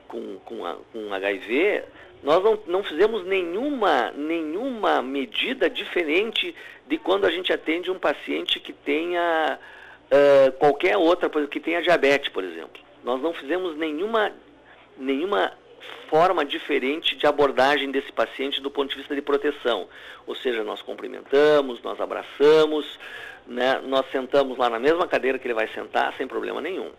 com, 0.09 0.39
com, 0.45 0.65
a, 0.65 0.77
com 0.93 1.13
HIV, 1.13 1.85
nós 2.23 2.43
não, 2.43 2.59
não 2.67 2.85
fizemos 2.85 3.27
nenhuma, 3.27 4.13
nenhuma 4.13 5.03
medida 5.03 5.69
diferente 5.69 6.55
de 6.87 6.99
quando 6.99 7.25
a 7.25 7.31
gente 7.31 7.53
atende 7.53 7.91
um 7.91 7.99
paciente 7.99 8.61
que 8.61 8.73
tenha 8.73 9.59
uh, 10.11 10.53
qualquer 10.53 10.97
outra, 10.97 11.29
que 11.47 11.61
tenha 11.61 11.83
diabetes, 11.83 12.29
por 12.29 12.45
exemplo. 12.45 12.81
Nós 13.03 13.21
não 13.21 13.33
fizemos 13.33 13.77
nenhuma 13.77 14.33
nenhuma 14.97 15.53
forma 16.09 16.45
diferente 16.45 17.17
de 17.17 17.27
abordagem 17.27 17.91
desse 17.91 18.13
paciente 18.13 18.61
do 18.61 18.71
ponto 18.71 18.91
de 18.91 18.97
vista 18.97 19.15
de 19.15 19.23
proteção. 19.23 19.89
Ou 20.27 20.35
seja, 20.37 20.63
nós 20.63 20.83
cumprimentamos, 20.83 21.83
nós 21.83 22.01
abraçamos, 22.01 22.99
né, 23.47 23.81
nós 23.85 24.05
sentamos 24.11 24.59
lá 24.59 24.69
na 24.69 24.79
mesma 24.79 25.07
cadeira 25.07 25.39
que 25.39 25.47
ele 25.47 25.55
vai 25.55 25.69
sentar 25.69 26.15
sem 26.17 26.27
problema 26.27 26.61
nenhum. 26.61 26.91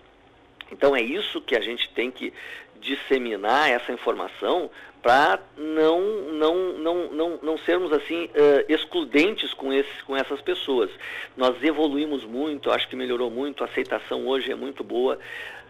Então 0.72 0.96
é 0.96 1.02
isso 1.02 1.40
que 1.42 1.56
a 1.56 1.62
gente 1.62 1.88
tem 1.90 2.10
que 2.10 2.34
disseminar 2.80 3.70
essa 3.70 3.92
informação 3.92 4.70
para 5.02 5.40
não, 5.58 6.02
não, 6.32 6.56
não, 6.80 7.12
não, 7.12 7.40
não 7.44 7.58
sermos 7.60 7.92
assim 7.92 8.26
uh, 8.26 8.66
excludentes 8.70 9.54
com, 9.54 9.72
esses, 9.72 10.02
com 10.04 10.16
essas 10.16 10.42
pessoas. 10.42 10.90
Nós 11.36 11.62
evoluímos 11.62 12.24
muito, 12.24 12.72
acho 12.72 12.88
que 12.88 12.96
melhorou 12.96 13.30
muito, 13.30 13.64
a 13.64 13.68
aceitação 13.68 14.26
hoje 14.26 14.52
é 14.52 14.56
muito 14.56 14.84
boa. 14.84 15.20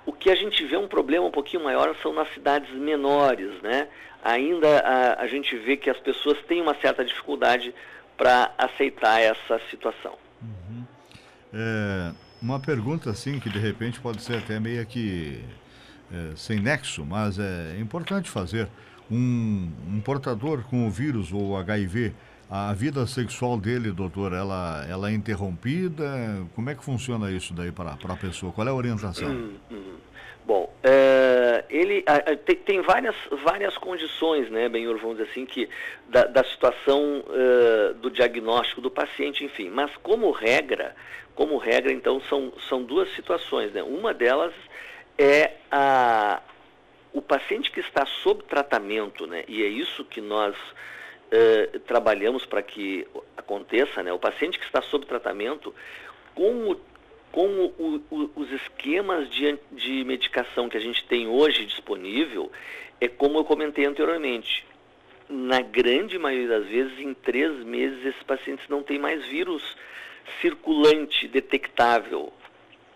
O 0.05 0.12
que 0.12 0.29
a 0.29 0.36
gente 0.36 0.65
vê 0.65 0.77
um 0.77 0.88
problema 0.88 1.25
um 1.25 1.31
pouquinho 1.31 1.63
maior 1.63 1.95
são 2.01 2.13
nas 2.13 2.31
cidades 2.33 2.69
menores, 2.74 3.62
né? 3.62 3.88
Ainda 4.24 4.79
a, 4.79 5.22
a 5.22 5.27
gente 5.27 5.55
vê 5.57 5.77
que 5.77 5.89
as 5.89 6.00
pessoas 6.00 6.38
têm 6.48 6.62
uma 6.62 6.75
certa 6.75 7.03
dificuldade 7.03 7.74
para 8.17 8.51
aceitar 8.57 9.19
essa 9.19 9.60
situação. 9.69 10.17
Uhum. 10.41 10.83
É, 11.53 12.12
uma 12.41 12.60
pergunta 12.60 13.10
assim 13.10 13.39
que 13.39 13.50
de 13.50 13.60
repente 13.60 14.00
pode 14.00 14.22
ser 14.22 14.38
até 14.38 14.60
meio 14.60 14.86
que 14.86 15.41
é, 16.12 16.36
sem 16.36 16.60
nexo, 16.60 17.05
mas 17.05 17.39
é 17.39 17.77
importante 17.79 18.29
fazer. 18.29 18.67
Um, 19.12 19.69
um 19.88 20.01
portador 20.01 20.63
com 20.63 20.88
o 20.88 20.89
vírus 20.89 21.31
ou 21.33 21.57
HIV, 21.57 22.13
a 22.50 22.74
vida 22.74 23.05
sexual 23.07 23.60
dele, 23.60 23.91
doutor, 23.91 24.31
ela, 24.33 24.86
ela 24.88 25.10
é 25.10 25.13
interrompida? 25.13 26.45
Como 26.55 26.69
é 26.69 26.75
que 26.75 26.83
funciona 26.83 27.31
isso 27.31 27.53
daí 27.53 27.72
para 27.72 27.93
a 27.93 28.15
pessoa? 28.15 28.51
Qual 28.51 28.67
é 28.67 28.69
a 28.69 28.74
orientação? 28.74 29.29
Hum, 29.29 29.53
hum. 29.72 29.92
Ele 31.74 32.03
a, 32.06 32.32
a, 32.32 32.36
tem, 32.38 32.56
tem, 32.58 32.82
várias, 32.82 33.15
várias 33.44 33.75
condições, 33.80 34.48
né, 34.51 34.70
Benhur, 34.70 34.96
vamos 35.00 35.18
dizer 35.18 35.32
assim, 35.32 35.44
que, 35.44 35.68
da, 36.08 36.25
da 36.25 36.44
situação 36.44 37.25
uh, 37.25 37.96
do 37.96 38.12
diagnóstico 38.12 38.80
do 38.80 38.92
paciente, 38.92 39.44
enfim. 39.44 39.72
Mas 39.72 39.89
como 39.98 40.30
regra, 40.30 40.96
como 41.34 41.58
regra, 41.58 41.92
então, 41.92 42.22
são, 42.30 42.53
são 42.70 42.84
duas 42.84 43.12
situações, 43.15 43.74
né? 43.74 43.82
Uma 43.82 44.13
delas 44.13 44.53
é 45.18 45.53
a, 45.72 46.44
o 47.12 47.24
paciente 47.24 47.72
que 47.72 47.80
está 47.80 48.06
sob 48.06 48.44
tratamento, 48.44 49.25
né? 49.25 49.44
E 49.48 49.63
é 49.63 49.68
isso 49.68 50.06
que 50.06 50.22
nós 50.22 50.56
uh, 50.56 51.80
trabalhamos 51.88 52.46
para 52.46 52.62
que 52.62 53.08
aconteça, 53.36 54.03
né? 54.03 54.13
O 54.13 54.20
paciente 54.20 54.60
que 54.60 54.65
está 54.65 54.84
sob 54.84 55.08
tratamento, 55.08 55.74
com 56.36 56.70
o 56.70 56.75
com 57.33 57.47
o, 57.79 58.03
o, 58.11 58.29
os 58.35 58.51
esquemas 58.51 59.27
de, 59.31 59.57
de 59.71 60.03
medicação 60.03 60.69
que 60.69 60.77
a 60.77 60.79
gente 60.79 61.03
tem 61.05 61.27
hoje 61.27 61.65
disponível, 61.65 62.51
é 63.01 63.07
como 63.07 63.39
eu 63.39 63.43
comentei 63.43 63.85
anteriormente. 63.85 64.63
Na 65.27 65.59
grande 65.59 66.19
maioria 66.19 66.47
das 66.47 66.67
vezes, 66.67 66.99
em 66.99 67.11
três 67.15 67.51
meses, 67.65 68.05
esses 68.05 68.21
pacientes 68.21 68.69
não 68.69 68.83
têm 68.83 68.99
mais 68.99 69.25
vírus 69.25 69.63
circulante 70.41 71.27
detectável. 71.27 72.31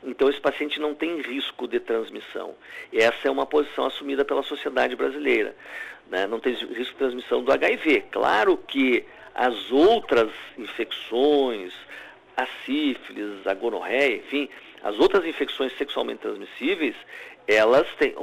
Então, 0.03 0.29
esse 0.29 0.39
paciente 0.39 0.79
não 0.79 0.93
tem 0.93 1.19
risco 1.19 1.67
de 1.67 1.79
transmissão. 1.79 2.53
Essa 2.93 3.27
é 3.27 3.31
uma 3.31 3.47
posição 3.47 3.87
assumida 3.87 4.23
pela 4.23 4.43
sociedade 4.43 4.95
brasileira. 4.95 5.55
Né? 6.11 6.27
Não 6.27 6.39
tem 6.39 6.53
risco 6.53 6.93
de 6.93 6.95
transmissão 6.95 7.43
do 7.43 7.51
HIV. 7.51 8.05
Claro 8.11 8.55
que 8.55 9.03
as 9.33 9.71
outras 9.71 10.29
infecções, 10.59 11.73
a 12.37 12.45
sífilis, 12.63 13.45
a 13.47 13.53
gonorreia, 13.55 14.17
enfim, 14.17 14.47
as 14.83 14.97
outras 14.99 15.25
infecções 15.25 15.75
sexualmente 15.75 16.21
transmissíveis, 16.21 16.95
elas 17.47 17.87
têm, 17.95 18.13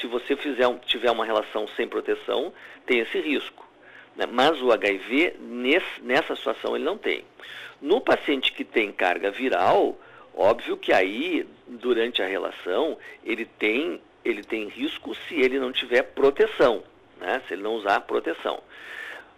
se 0.00 0.06
você 0.06 0.36
fizer, 0.36 0.72
tiver 0.86 1.10
uma 1.10 1.24
relação 1.24 1.66
sem 1.68 1.88
proteção, 1.88 2.52
tem 2.86 3.00
esse 3.00 3.18
risco. 3.18 3.66
Né? 4.14 4.26
Mas 4.30 4.62
o 4.62 4.70
HIV, 4.70 5.36
nesse, 5.40 6.00
nessa 6.02 6.36
situação, 6.36 6.76
ele 6.76 6.84
não 6.84 6.96
tem. 6.96 7.24
No 7.82 8.00
paciente 8.00 8.52
que 8.52 8.64
tem 8.64 8.92
carga 8.92 9.32
viral, 9.32 9.98
óbvio 10.36 10.76
que 10.76 10.92
aí, 10.92 11.44
durante 11.66 12.22
a 12.22 12.26
relação, 12.26 12.96
ele 13.24 13.44
tem, 13.44 14.00
ele 14.24 14.44
tem 14.44 14.68
risco 14.68 15.16
se 15.26 15.34
ele 15.34 15.58
não 15.58 15.72
tiver 15.72 16.02
proteção, 16.02 16.84
né? 17.20 17.42
se 17.48 17.54
ele 17.54 17.62
não 17.62 17.74
usar 17.74 18.00
proteção. 18.02 18.62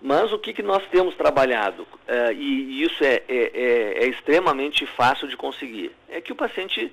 Mas 0.01 0.33
o 0.33 0.39
que, 0.39 0.53
que 0.53 0.63
nós 0.63 0.87
temos 0.89 1.15
trabalhado, 1.15 1.83
uh, 1.83 2.33
e, 2.33 2.83
isso 2.83 3.03
é, 3.03 3.23
é, 3.29 3.51
é, 3.55 4.05
é, 4.05 4.09
extremamente 4.09 4.87
fácil 4.87 5.27
de 5.27 5.37
conseguir, 5.37 5.91
é 6.09 6.21
que 6.21 6.33
o 6.33 6.37
paciente 6.37 6.93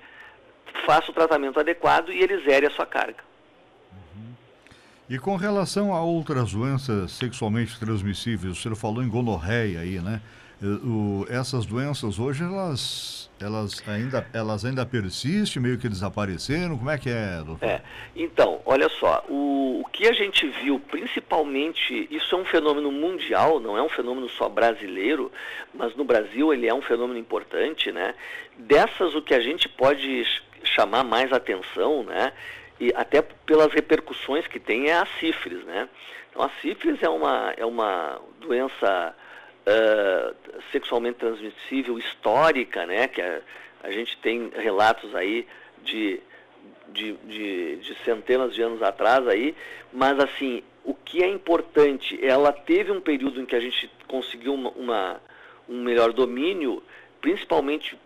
faça 0.85 1.11
o 1.11 1.13
tratamento 1.13 1.59
adequado 1.59 2.11
e 2.11 2.21
ele 2.21 2.43
zere 2.43 2.65
a 2.65 2.71
sua 2.71 2.85
carga. 2.85 3.23
E 5.09 5.19
com 5.19 5.35
relação 5.35 5.93
a 5.93 6.01
outras 6.01 6.53
doenças 6.53 7.11
sexualmente 7.11 7.77
transmissíveis, 7.77 8.57
o 8.57 8.59
senhor 8.59 8.75
falou 8.75 9.03
em 9.03 9.09
gonorreia 9.09 9.81
aí, 9.81 9.99
né? 9.99 10.21
O, 10.63 11.25
essas 11.29 11.65
doenças 11.65 12.19
hoje 12.19 12.43
elas, 12.43 13.29
elas, 13.39 13.83
ainda, 13.87 14.25
elas 14.33 14.63
ainda 14.63 14.85
persistem, 14.85 15.61
meio 15.61 15.77
que 15.77 15.89
desapareceram? 15.89 16.77
Como 16.77 16.89
é 16.89 16.97
que 16.97 17.09
é, 17.09 17.43
doutor? 17.43 17.67
É, 17.67 17.81
então, 18.15 18.61
olha 18.65 18.87
só, 18.87 19.23
o, 19.27 19.81
o 19.81 19.85
que 19.91 20.07
a 20.07 20.13
gente 20.13 20.47
viu, 20.63 20.79
principalmente, 20.79 22.07
isso 22.09 22.33
é 22.33 22.37
um 22.37 22.45
fenômeno 22.45 22.91
mundial, 22.91 23.59
não 23.59 23.77
é 23.77 23.83
um 23.83 23.89
fenômeno 23.89 24.29
só 24.29 24.47
brasileiro, 24.47 25.31
mas 25.73 25.95
no 25.95 26.05
Brasil 26.05 26.53
ele 26.53 26.67
é 26.67 26.73
um 26.73 26.81
fenômeno 26.81 27.19
importante, 27.19 27.91
né? 27.91 28.15
Dessas, 28.57 29.13
o 29.15 29.21
que 29.21 29.33
a 29.33 29.41
gente 29.41 29.67
pode 29.67 30.25
chamar 30.63 31.03
mais 31.03 31.33
atenção, 31.33 32.03
né? 32.03 32.31
E 32.79 32.93
até 32.95 33.21
pelas 33.21 33.71
repercussões 33.73 34.47
que 34.47 34.59
tem 34.59 34.89
é 34.89 34.97
a 34.97 35.07
sífilis, 35.19 35.63
né? 35.65 35.89
Então, 36.29 36.41
a 36.41 36.49
sífilis 36.61 37.01
é 37.03 37.09
uma, 37.09 37.53
é 37.55 37.65
uma 37.65 38.19
doença 38.41 39.13
sexualmente 40.71 41.19
transmissível 41.19 41.97
histórica, 41.97 42.85
né? 42.85 43.07
Que 43.07 43.21
a, 43.21 43.41
a 43.83 43.91
gente 43.91 44.17
tem 44.17 44.51
relatos 44.55 45.13
aí 45.15 45.47
de, 45.83 46.19
de, 46.89 47.13
de, 47.13 47.75
de, 47.77 47.95
centenas 48.03 48.53
de 48.53 48.61
anos 48.61 48.81
atrás 48.81 49.27
aí, 49.27 49.55
mas 49.91 50.19
assim, 50.19 50.63
o 50.83 50.93
que 50.93 51.23
é 51.23 51.27
importante, 51.27 52.19
ela 52.25 52.51
teve 52.51 52.91
um 52.91 53.01
período 53.01 53.41
em 53.41 53.45
que 53.45 53.55
a 53.55 53.59
gente 53.59 53.89
conseguiu 54.07 54.53
uma, 54.53 54.69
uma 54.71 55.21
um 55.67 55.81
melhor 55.81 56.11
domínio, 56.11 56.83
principalmente 57.21 57.97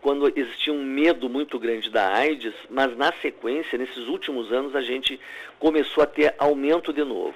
quando 0.00 0.32
existia 0.38 0.72
um 0.72 0.84
medo 0.84 1.28
muito 1.28 1.58
grande 1.58 1.90
da 1.90 2.14
AIDS, 2.14 2.54
mas 2.70 2.96
na 2.96 3.12
sequência, 3.20 3.76
nesses 3.76 4.06
últimos 4.08 4.52
anos, 4.52 4.74
a 4.76 4.80
gente 4.80 5.18
começou 5.58 6.02
a 6.02 6.06
ter 6.06 6.34
aumento 6.38 6.92
de 6.92 7.02
novo. 7.02 7.34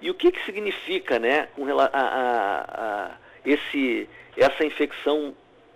E 0.00 0.10
o 0.10 0.14
que, 0.14 0.32
que 0.32 0.44
significa 0.44 1.18
né, 1.18 1.48
com 1.54 1.66
a, 1.78 1.84
a, 1.84 3.10
a 3.10 3.16
esse, 3.44 4.08
essa 4.36 4.64
infecção, 4.64 5.34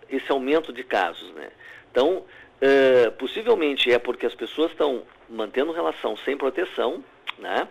esse 0.09 0.31
aumento 0.33 0.73
de 0.73 0.83
casos? 0.83 1.31
Né? 1.35 1.51
Então, 1.90 2.18
uh, 2.18 3.12
possivelmente 3.18 3.92
é 3.92 3.99
porque 3.99 4.25
as 4.25 4.35
pessoas 4.35 4.71
estão 4.71 5.03
mantendo 5.29 5.73
relação 5.73 6.16
sem 6.18 6.37
proteção, 6.37 7.05
né? 7.38 7.68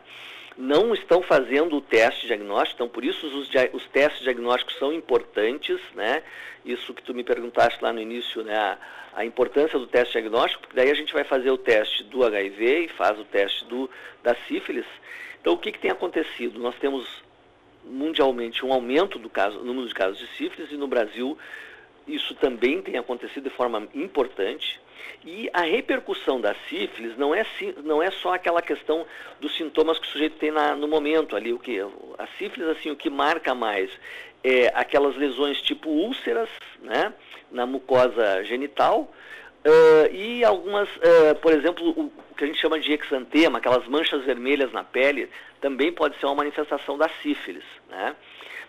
Não 0.62 0.94
estão 0.94 1.24
fazendo 1.24 1.76
o 1.76 1.82
teste 1.82 2.28
diagnóstico, 2.28 2.76
então 2.76 2.88
por 2.88 3.04
isso 3.04 3.26
os, 3.26 3.50
os, 3.74 3.88
testes 3.88 4.22
diagnósticos 4.22 4.78
são 4.78 4.94
importantes, 4.94 5.80
né? 5.96 6.22
Isso 6.64 6.94
que 6.94 7.02
tu 7.02 7.16
me 7.16 7.24
perguntaste 7.24 7.84
lá 7.84 7.92
no 7.92 8.00
início, 8.00 8.44
né? 8.44 8.56
A, 8.56 8.78
a, 9.16 9.26
importância 9.26 9.80
do 9.80 9.88
teste 9.88 10.12
diagnóstico, 10.12 10.62
porque 10.62 10.76
daí 10.76 10.92
a 10.92 10.94
gente 10.94 11.14
vai 11.14 11.24
fazer 11.24 11.50
o 11.50 11.58
teste 11.58 12.04
do 12.04 12.24
HIV 12.24 12.86
e 12.86 12.88
faz 12.90 13.20
o 13.20 13.24
teste 13.24 13.66
do, 13.66 13.90
da 14.22 14.36
sífilis. 14.48 14.86
Então 15.42 15.54
o 15.54 15.58
que, 15.58 15.72
que 15.72 15.80
tem 15.80 15.90
acontecido? 15.90 16.60
Nós 16.60 16.76
temos 16.76 17.08
mundialmente 17.84 18.64
um 18.64 18.72
aumento 18.72 19.18
do 19.18 19.32
caso, 19.32 19.60
número 19.64 19.88
de 19.88 19.96
casos 19.96 20.20
de 20.20 20.28
sífilis 20.38 20.72
e 20.72 20.78
no 20.78 20.88
Brasil 20.88 21.36
isso 22.14 22.36
também 22.36 22.82
tem 22.82 22.98
acontecido 22.98 23.44
de 23.44 23.56
forma 23.56 23.88
importante. 23.94 24.80
E 25.24 25.50
a 25.54 25.62
repercussão 25.62 26.42
da 26.42 26.56
sífilis 26.68 27.18
não 27.18 27.34
é, 27.34 27.46
não 27.84 28.02
é 28.02 28.10
só 28.10 28.34
aquela 28.34 28.62
questão 28.62 29.06
dos 29.40 29.56
sintomas 29.56 30.00
que 30.00 30.08
o 30.08 30.10
sujeito 30.10 30.38
tem 30.38 30.52
na, 30.52 30.76
no 30.76 30.88
momento 30.88 31.36
ali. 31.36 31.54
O 31.54 31.60
que, 31.60 31.80
a 31.80 32.28
sífilis, 32.38 32.68
assim, 32.70 32.90
o 32.92 32.96
que 32.96 33.10
marca 33.10 33.54
mais 33.54 33.90
é 34.44 34.72
aquelas 34.74 35.16
lesões 35.16 35.62
tipo 35.62 35.90
úlceras, 35.90 36.50
né, 36.82 37.14
na 37.52 37.66
mucosa 37.66 38.44
genital, 38.44 39.12
uh, 39.66 40.14
e 40.14 40.44
algumas, 40.44 40.90
uh, 40.98 41.36
por 41.42 41.54
exemplo, 41.54 41.88
o, 41.90 42.12
que 42.36 42.44
a 42.44 42.48
gente 42.48 42.60
chama 42.60 42.80
de 42.80 42.92
exantema, 42.92 43.60
aquelas 43.60 43.88
manchas 43.88 44.24
vermelhas 44.24 44.72
na 44.72 44.84
pele, 44.84 45.30
também 45.60 45.92
pode 45.92 46.20
ser 46.20 46.26
uma 46.26 46.36
manifestação 46.36 46.98
da 46.98 47.10
sífilis, 47.22 47.66
né. 47.90 48.16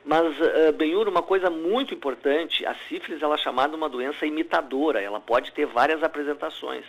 Mas, 0.04 0.36
uh, 0.40 0.72
Benhur, 0.72 1.08
uma 1.08 1.22
coisa 1.22 1.48
muito 1.48 1.94
importante, 1.94 2.66
a 2.66 2.74
sífilis 2.88 3.22
ela 3.22 3.36
é 3.36 3.38
chamada 3.38 3.76
uma 3.76 3.88
doença 3.88 4.26
imitadora, 4.26 5.00
ela 5.00 5.20
pode 5.20 5.52
ter 5.52 5.66
várias 5.66 6.02
apresentações. 6.02 6.84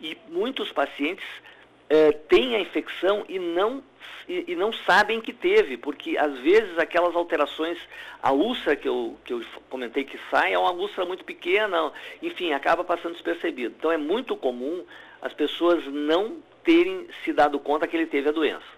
E 0.00 0.18
muitos 0.28 0.72
pacientes 0.72 1.24
uh, 1.24 2.12
têm 2.28 2.56
a 2.56 2.60
infecção 2.60 3.24
e 3.28 3.38
não, 3.38 3.82
e, 4.28 4.44
e, 4.48 4.56
não 4.56 4.72
sabem 4.72 5.20
que 5.20 5.32
teve, 5.32 5.76
porque 5.76 6.18
às 6.18 6.36
vezes 6.38 6.76
aquelas 6.78 7.14
alterações, 7.14 7.78
a 8.20 8.32
úlcera 8.32 8.74
que 8.74 8.88
eu, 8.88 9.16
que 9.24 9.32
eu 9.32 9.42
comentei 9.70 10.02
que 10.02 10.18
sai 10.28 10.52
é 10.52 10.58
uma 10.58 10.72
úlcera 10.72 11.06
muito 11.06 11.24
pequena, 11.24 11.92
enfim, 12.20 12.52
acaba 12.52 12.82
passando 12.82 13.12
despercebido. 13.12 13.76
Então 13.78 13.92
é 13.92 13.96
muito 13.96 14.36
comum 14.36 14.84
as 15.22 15.32
pessoas 15.32 15.84
não 15.86 16.38
terem 16.64 17.06
se 17.24 17.32
dado 17.32 17.58
conta 17.60 17.86
que 17.86 17.96
ele 17.96 18.06
teve 18.06 18.28
a 18.28 18.32
doença. 18.32 18.77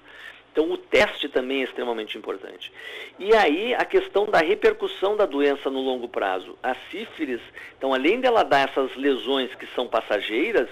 Então, 0.52 0.70
o 0.70 0.76
teste 0.76 1.28
também 1.28 1.60
é 1.60 1.64
extremamente 1.64 2.18
importante. 2.18 2.72
E 3.18 3.34
aí, 3.34 3.72
a 3.74 3.84
questão 3.84 4.26
da 4.26 4.38
repercussão 4.38 5.16
da 5.16 5.24
doença 5.24 5.70
no 5.70 5.80
longo 5.80 6.08
prazo. 6.08 6.58
A 6.62 6.74
sífilis, 6.90 7.40
então, 7.78 7.94
além 7.94 8.20
dela 8.20 8.42
dar 8.42 8.68
essas 8.68 8.94
lesões 8.96 9.54
que 9.54 9.66
são 9.74 9.86
passageiras, 9.86 10.68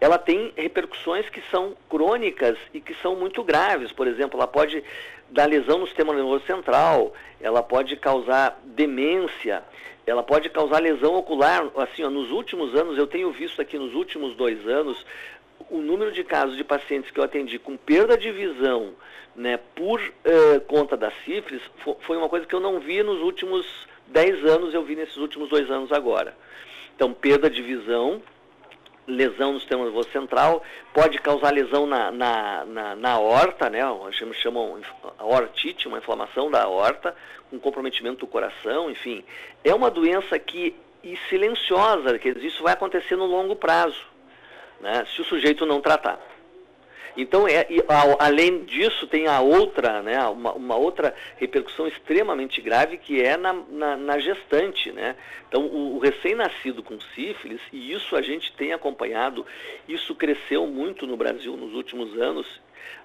ela 0.00 0.18
tem 0.18 0.52
repercussões 0.56 1.28
que 1.28 1.42
são 1.50 1.76
crônicas 1.88 2.56
e 2.72 2.80
que 2.80 2.94
são 3.02 3.16
muito 3.16 3.42
graves. 3.42 3.92
Por 3.92 4.06
exemplo, 4.06 4.38
ela 4.38 4.46
pode 4.46 4.82
dar 5.30 5.46
lesão 5.46 5.78
no 5.78 5.86
sistema 5.86 6.14
nervoso 6.14 6.44
central, 6.46 7.12
ela 7.40 7.62
pode 7.62 7.96
causar 7.96 8.60
demência, 8.64 9.62
ela 10.06 10.22
pode 10.22 10.48
causar 10.48 10.80
lesão 10.80 11.14
ocular. 11.16 11.68
Assim, 11.76 12.04
ó, 12.04 12.10
nos 12.10 12.30
últimos 12.30 12.74
anos, 12.74 12.96
eu 12.96 13.06
tenho 13.06 13.30
visto 13.32 13.60
aqui 13.60 13.76
nos 13.76 13.94
últimos 13.94 14.36
dois 14.36 14.66
anos, 14.66 15.04
o 15.70 15.78
número 15.78 16.12
de 16.12 16.24
casos 16.24 16.56
de 16.56 16.64
pacientes 16.64 17.10
que 17.10 17.20
eu 17.20 17.24
atendi 17.24 17.58
com 17.58 17.76
perda 17.76 18.16
de 18.16 18.30
visão 18.30 18.94
né, 19.34 19.58
por 19.74 20.00
uh, 20.00 20.60
conta 20.62 20.96
da 20.96 21.10
sífilis 21.24 21.62
foi 22.00 22.16
uma 22.16 22.28
coisa 22.28 22.46
que 22.46 22.54
eu 22.54 22.60
não 22.60 22.80
vi 22.80 23.02
nos 23.02 23.20
últimos 23.20 23.66
10 24.08 24.44
anos, 24.44 24.74
eu 24.74 24.82
vi 24.82 24.96
nesses 24.96 25.16
últimos 25.16 25.48
dois 25.48 25.70
anos 25.70 25.92
agora. 25.92 26.36
Então, 26.96 27.12
perda 27.12 27.48
de 27.48 27.62
visão, 27.62 28.20
lesão 29.06 29.52
no 29.52 29.60
sistema 29.60 29.84
nervoso 29.84 30.10
central, 30.10 30.62
pode 30.92 31.18
causar 31.18 31.52
lesão 31.52 31.86
na, 31.86 32.10
na, 32.10 32.64
na, 32.64 32.96
na 32.96 33.18
né? 33.70 33.80
Chamam, 34.12 34.34
chamam 34.34 34.80
aortite, 35.18 35.86
uma 35.86 35.98
inflamação 35.98 36.50
da 36.50 36.62
aorta, 36.64 37.14
um 37.52 37.58
comprometimento 37.58 38.18
do 38.18 38.26
coração, 38.26 38.90
enfim. 38.90 39.24
É 39.62 39.74
uma 39.74 39.90
doença 39.90 40.38
que 40.38 40.74
e 41.02 41.16
silenciosa, 41.28 42.18
quer 42.18 42.34
dizer, 42.34 42.48
isso 42.48 42.62
vai 42.62 42.72
acontecer 42.72 43.14
no 43.14 43.24
longo 43.24 43.54
prazo, 43.54 44.04
né? 44.80 45.06
Se 45.14 45.20
o 45.20 45.24
sujeito 45.24 45.66
não 45.66 45.80
tratar. 45.80 46.20
Então, 47.18 47.48
é, 47.48 47.66
e, 47.68 47.80
a, 47.88 48.26
além 48.26 48.64
disso, 48.64 49.08
tem 49.08 49.26
a 49.26 49.40
outra, 49.40 50.02
né, 50.02 50.24
uma, 50.28 50.52
uma, 50.52 50.76
outra 50.76 51.12
repercussão 51.36 51.88
extremamente 51.88 52.60
grave 52.60 52.96
que 52.96 53.20
é 53.20 53.36
na, 53.36 53.52
na, 53.52 53.96
na 53.96 54.18
gestante. 54.20 54.92
Né? 54.92 55.16
Então, 55.48 55.62
o, 55.62 55.96
o 55.96 55.98
recém-nascido 55.98 56.80
com 56.80 56.96
sífilis, 57.16 57.60
e 57.72 57.92
isso 57.92 58.14
a 58.14 58.22
gente 58.22 58.52
tem 58.52 58.72
acompanhado, 58.72 59.44
isso 59.88 60.14
cresceu 60.14 60.64
muito 60.68 61.08
no 61.08 61.16
Brasil 61.16 61.56
nos 61.56 61.74
últimos 61.74 62.16
anos. 62.20 62.46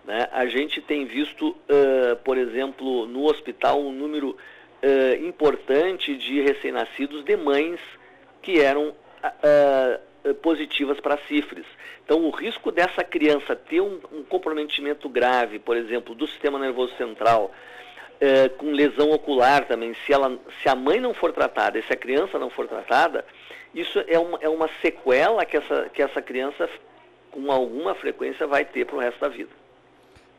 Né? 0.05 0.29
A 0.31 0.45
gente 0.45 0.79
tem 0.79 1.05
visto, 1.05 1.49
uh, 1.49 2.15
por 2.23 2.37
exemplo, 2.37 3.07
no 3.07 3.25
hospital, 3.25 3.81
um 3.81 3.91
número 3.91 4.29
uh, 4.29 5.25
importante 5.25 6.15
de 6.15 6.39
recém-nascidos 6.39 7.23
de 7.25 7.35
mães 7.35 7.79
que 8.43 8.59
eram. 8.59 8.89
Uh, 8.89 10.12
positivas 10.41 10.99
para 10.99 11.17
sífilis. 11.27 11.65
Então, 12.05 12.23
o 12.25 12.29
risco 12.29 12.71
dessa 12.71 13.03
criança 13.03 13.55
ter 13.55 13.81
um, 13.81 13.99
um 14.11 14.23
comprometimento 14.23 15.09
grave, 15.09 15.59
por 15.59 15.75
exemplo, 15.75 16.15
do 16.15 16.27
sistema 16.27 16.59
nervoso 16.59 16.95
central, 16.95 17.51
eh, 18.21 18.47
com 18.49 18.71
lesão 18.71 19.11
ocular 19.11 19.65
também, 19.65 19.93
se, 20.05 20.13
ela, 20.13 20.37
se 20.61 20.69
a 20.69 20.75
mãe 20.75 20.99
não 20.99 21.13
for 21.13 21.33
tratada 21.33 21.77
e 21.77 21.83
se 21.83 21.91
a 21.91 21.97
criança 21.97 22.39
não 22.39 22.49
for 22.49 22.67
tratada, 22.67 23.25
isso 23.73 24.01
é 24.07 24.17
uma, 24.17 24.37
é 24.39 24.47
uma 24.47 24.69
sequela 24.81 25.43
que 25.45 25.57
essa, 25.57 25.89
que 25.93 26.01
essa 26.01 26.21
criança, 26.21 26.69
com 27.31 27.51
alguma 27.51 27.93
frequência, 27.95 28.47
vai 28.47 28.63
ter 28.63 28.85
para 28.85 28.95
o 28.95 28.99
resto 28.99 29.19
da 29.19 29.27
vida. 29.27 29.49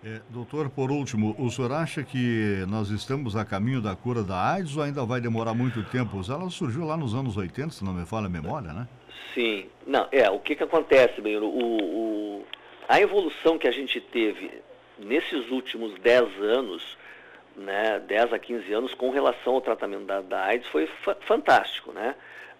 É, 0.02 0.20
doutor, 0.30 0.70
por 0.70 0.90
último, 0.90 1.34
o 1.38 1.50
senhor 1.50 1.72
acha 1.72 2.02
que 2.02 2.64
nós 2.68 2.90
estamos 2.90 3.36
a 3.36 3.44
caminho 3.44 3.80
da 3.80 3.96
cura 3.96 4.22
da 4.22 4.52
AIDS 4.52 4.76
ou 4.76 4.82
ainda 4.82 5.04
vai 5.04 5.20
demorar 5.20 5.54
muito 5.54 5.82
tempo? 5.84 6.20
Ela 6.28 6.48
surgiu 6.50 6.84
lá 6.84 6.96
nos 6.96 7.14
anos 7.14 7.36
80, 7.36 7.70
se 7.70 7.84
não 7.84 7.92
me 7.92 8.06
falha 8.06 8.26
a 8.26 8.30
memória, 8.30 8.72
né? 8.72 8.86
Sim. 9.32 9.68
Não, 9.86 10.08
é, 10.12 10.28
o 10.30 10.38
que 10.38 10.54
que 10.54 10.62
acontece, 10.62 11.20
bem, 11.20 11.36
o, 11.36 11.44
o, 11.44 12.46
a 12.88 13.00
evolução 13.00 13.58
que 13.58 13.68
a 13.68 13.72
gente 13.72 14.00
teve 14.00 14.50
nesses 14.98 15.50
últimos 15.50 15.98
10 16.00 16.40
anos, 16.40 16.96
né, 17.56 18.00
10 18.06 18.32
a 18.32 18.38
15 18.38 18.72
anos, 18.72 18.94
com 18.94 19.10
relação 19.10 19.54
ao 19.54 19.60
tratamento 19.60 20.04
da, 20.04 20.20
da 20.20 20.44
AIDS 20.44 20.68
foi 20.68 20.88
fantástico, 21.20 21.92
né? 21.92 22.14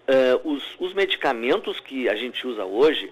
Uh, 0.07 0.53
os, 0.53 0.63
os 0.79 0.93
medicamentos 0.93 1.79
que 1.79 2.07
a 2.07 2.15
gente 2.15 2.45
usa 2.45 2.63
hoje, 2.63 3.11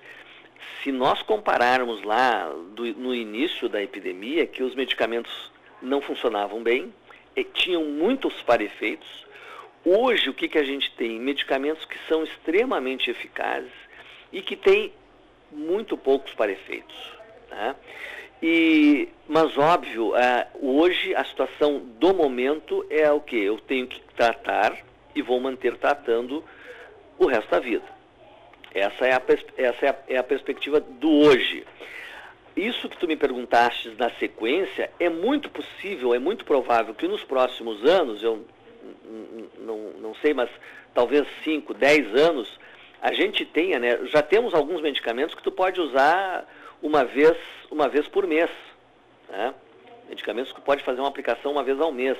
se 0.83 0.91
nós 0.91 1.23
compararmos 1.23 2.03
lá 2.03 2.53
do, 2.75 2.85
no 2.93 3.15
início 3.15 3.67
da 3.67 3.81
epidemia, 3.81 4.45
que 4.45 4.61
os 4.61 4.75
medicamentos 4.75 5.51
não 5.81 6.01
funcionavam 6.01 6.61
bem, 6.61 6.93
tinham 7.53 7.83
muitos 7.83 8.41
parefeitos, 8.43 9.25
Hoje, 9.85 10.29
o 10.29 10.33
que, 10.33 10.47
que 10.47 10.57
a 10.57 10.63
gente 10.63 10.91
tem? 10.91 11.19
Medicamentos 11.19 11.83
que 11.85 11.97
são 12.07 12.23
extremamente 12.23 13.11
eficazes 13.11 13.71
e 14.31 14.41
que 14.41 14.55
têm 14.55 14.93
muito 15.51 15.97
poucos 15.97 16.33
parefeitos. 16.33 16.95
Né? 17.51 17.75
E, 18.41 19.09
mas, 19.27 19.57
óbvio, 19.57 20.13
hoje 20.61 21.13
a 21.15 21.23
situação 21.25 21.79
do 21.99 22.13
momento 22.13 22.85
é 22.89 23.11
o 23.11 23.19
que? 23.19 23.37
Eu 23.37 23.59
tenho 23.59 23.87
que 23.87 24.01
tratar 24.15 24.77
e 25.15 25.21
vou 25.21 25.39
manter 25.39 25.75
tratando 25.77 26.43
o 27.19 27.25
resto 27.25 27.51
da 27.51 27.59
vida. 27.59 27.85
Essa 28.73 29.05
é 29.05 29.13
a, 29.13 29.21
essa 29.57 29.85
é 29.85 29.89
a, 29.89 29.95
é 30.09 30.17
a 30.17 30.23
perspectiva 30.23 30.79
do 30.79 31.09
hoje. 31.09 31.65
Isso 32.55 32.87
que 32.87 32.97
tu 32.97 33.07
me 33.07 33.15
perguntaste 33.15 33.89
na 33.97 34.09
sequência, 34.11 34.91
é 34.99 35.09
muito 35.09 35.49
possível, 35.49 36.13
é 36.13 36.19
muito 36.19 36.45
provável 36.45 36.93
que 36.93 37.07
nos 37.07 37.23
próximos 37.23 37.83
anos, 37.83 38.21
eu 38.23 38.45
não, 39.59 39.77
não 39.99 40.15
sei, 40.15 40.33
mas 40.33 40.49
talvez 40.93 41.27
5, 41.43 41.73
10 41.73 42.15
anos, 42.15 42.59
a 43.01 43.11
gente 43.13 43.45
tenha, 43.45 43.79
né? 43.79 43.99
Já 44.05 44.21
temos 44.21 44.53
alguns 44.53 44.81
medicamentos 44.81 45.35
que 45.35 45.43
tu 45.43 45.51
pode 45.51 45.79
usar 45.81 46.47
uma 46.81 47.03
vez, 47.03 47.37
uma 47.71 47.87
vez 47.87 48.07
por 48.07 48.27
mês. 48.27 48.49
Né? 49.29 49.53
Medicamentos 50.09 50.51
que 50.51 50.59
tu 50.59 50.63
pode 50.63 50.83
fazer 50.83 50.99
uma 50.99 51.07
aplicação 51.07 51.51
uma 51.51 51.63
vez 51.63 51.79
ao 51.79 51.91
mês. 51.91 52.17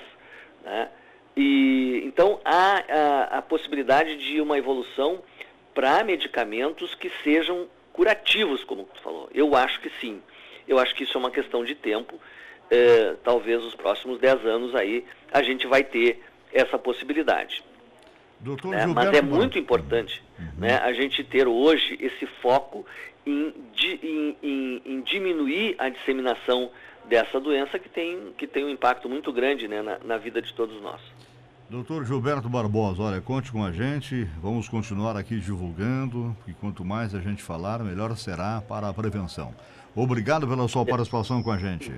Né? 0.63 0.89
E, 1.35 2.01
então 2.05 2.39
há 2.43 2.83
a, 2.89 3.37
a 3.37 3.41
possibilidade 3.41 4.17
de 4.17 4.39
uma 4.39 4.57
evolução 4.57 5.21
para 5.73 6.03
medicamentos 6.03 6.95
que 6.95 7.11
sejam 7.23 7.67
curativos, 7.91 8.63
como 8.63 8.85
tu 8.85 9.01
falou. 9.01 9.29
Eu 9.33 9.55
acho 9.55 9.79
que 9.81 9.89
sim. 9.99 10.21
Eu 10.67 10.79
acho 10.79 10.95
que 10.95 11.03
isso 11.03 11.17
é 11.17 11.19
uma 11.19 11.31
questão 11.31 11.63
de 11.63 11.75
tempo. 11.75 12.19
É, 12.69 13.15
talvez 13.23 13.61
os 13.63 13.75
próximos 13.75 14.19
10 14.19 14.45
anos 14.45 14.75
aí 14.75 15.05
a 15.31 15.43
gente 15.43 15.67
vai 15.67 15.83
ter 15.83 16.23
essa 16.53 16.77
possibilidade. 16.77 17.63
Né? 18.65 18.85
Mas 18.87 19.13
é 19.13 19.21
muito 19.21 19.57
importante 19.57 20.21
uhum. 20.37 20.45
né, 20.57 20.77
a 20.77 20.91
gente 20.91 21.23
ter 21.23 21.47
hoje 21.47 21.97
esse 21.99 22.25
foco 22.41 22.85
em, 23.25 23.53
em, 23.81 24.37
em, 24.43 24.81
em, 24.85 25.01
diminuir 25.01 25.75
a 25.77 25.87
disseminação 25.87 26.69
dessa 27.05 27.39
doença 27.39 27.79
que 27.79 27.87
tem, 27.87 28.33
que 28.37 28.45
tem 28.45 28.65
um 28.65 28.69
impacto 28.69 29.07
muito 29.07 29.31
grande 29.31 29.67
né, 29.67 29.81
na, 29.81 29.97
na 29.99 30.17
vida 30.17 30.41
de 30.41 30.53
todos 30.53 30.81
nós. 30.81 31.01
Doutor 31.69 32.05
Gilberto 32.05 32.49
Barbosa, 32.49 33.01
olha, 33.01 33.21
conte 33.21 33.51
com 33.51 33.63
a 33.63 33.71
gente, 33.71 34.25
vamos 34.41 34.67
continuar 34.67 35.15
aqui 35.15 35.39
divulgando, 35.39 36.35
e 36.45 36.53
quanto 36.53 36.83
mais 36.83 37.15
a 37.15 37.19
gente 37.19 37.41
falar, 37.41 37.79
melhor 37.79 38.15
será 38.17 38.61
para 38.61 38.89
a 38.89 38.93
prevenção. 38.93 39.55
Obrigado 39.95 40.47
pela 40.47 40.67
sua 40.67 40.85
participação 40.85 41.41
com 41.41 41.51
a 41.51 41.57
gente. 41.57 41.91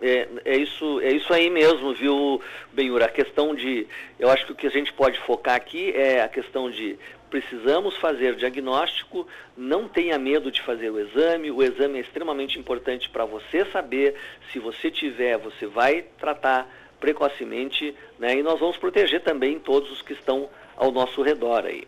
É, 0.00 0.28
é, 0.44 0.56
isso, 0.56 1.00
é 1.00 1.10
isso 1.10 1.32
aí 1.32 1.48
mesmo, 1.48 1.94
viu, 1.94 2.40
Benhur? 2.72 3.02
A 3.02 3.08
questão 3.08 3.54
de. 3.54 3.86
Eu 4.18 4.30
acho 4.30 4.44
que 4.46 4.52
o 4.52 4.54
que 4.54 4.66
a 4.66 4.70
gente 4.70 4.92
pode 4.92 5.18
focar 5.20 5.54
aqui 5.54 5.90
é 5.92 6.22
a 6.22 6.28
questão 6.28 6.70
de 6.70 6.98
precisamos 7.30 7.96
fazer 7.96 8.36
diagnóstico, 8.36 9.26
não 9.56 9.88
tenha 9.88 10.18
medo 10.18 10.50
de 10.50 10.62
fazer 10.62 10.90
o 10.90 11.00
exame, 11.00 11.50
o 11.50 11.62
exame 11.62 11.98
é 11.98 12.00
extremamente 12.00 12.58
importante 12.58 13.08
para 13.10 13.24
você 13.24 13.64
saber 13.66 14.14
se 14.52 14.58
você 14.58 14.90
tiver, 14.90 15.36
você 15.38 15.66
vai 15.66 16.04
tratar 16.18 16.70
precocemente, 17.00 17.94
né? 18.18 18.36
E 18.36 18.42
nós 18.42 18.58
vamos 18.60 18.76
proteger 18.76 19.22
também 19.22 19.58
todos 19.58 19.90
os 19.90 20.02
que 20.02 20.12
estão 20.12 20.48
ao 20.76 20.92
nosso 20.92 21.20
redor 21.22 21.64
aí. 21.64 21.86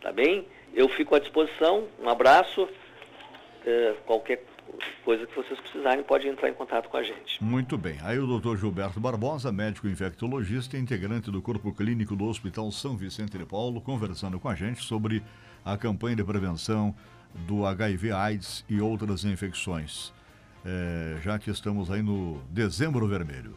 Tá 0.00 0.12
bem? 0.12 0.46
Eu 0.74 0.88
fico 0.88 1.14
à 1.14 1.18
disposição, 1.18 1.88
um 2.00 2.08
abraço, 2.08 2.68
é, 3.66 3.94
qualquer 4.04 4.42
coisa 5.04 5.26
que 5.26 5.36
vocês 5.36 5.58
precisarem, 5.60 6.02
pode 6.02 6.26
entrar 6.28 6.48
em 6.48 6.54
contato 6.54 6.88
com 6.88 6.96
a 6.96 7.02
gente. 7.02 7.42
Muito 7.42 7.76
bem. 7.78 7.98
Aí 8.02 8.18
o 8.18 8.26
doutor 8.26 8.56
Gilberto 8.56 8.98
Barbosa, 8.98 9.52
médico 9.52 9.88
infectologista, 9.88 10.76
integrante 10.76 11.30
do 11.30 11.40
Corpo 11.40 11.72
Clínico 11.72 12.16
do 12.16 12.24
Hospital 12.24 12.70
São 12.72 12.96
Vicente 12.96 13.38
de 13.38 13.44
Paulo, 13.44 13.80
conversando 13.80 14.38
com 14.40 14.48
a 14.48 14.54
gente 14.54 14.82
sobre 14.82 15.22
a 15.64 15.76
campanha 15.76 16.16
de 16.16 16.24
prevenção 16.24 16.94
do 17.46 17.66
HIV, 17.66 18.12
AIDS 18.12 18.64
e 18.68 18.80
outras 18.80 19.24
infecções. 19.24 20.12
É, 20.64 21.18
já 21.22 21.38
que 21.38 21.50
estamos 21.50 21.90
aí 21.90 22.02
no 22.02 22.42
dezembro 22.50 23.06
vermelho. 23.06 23.54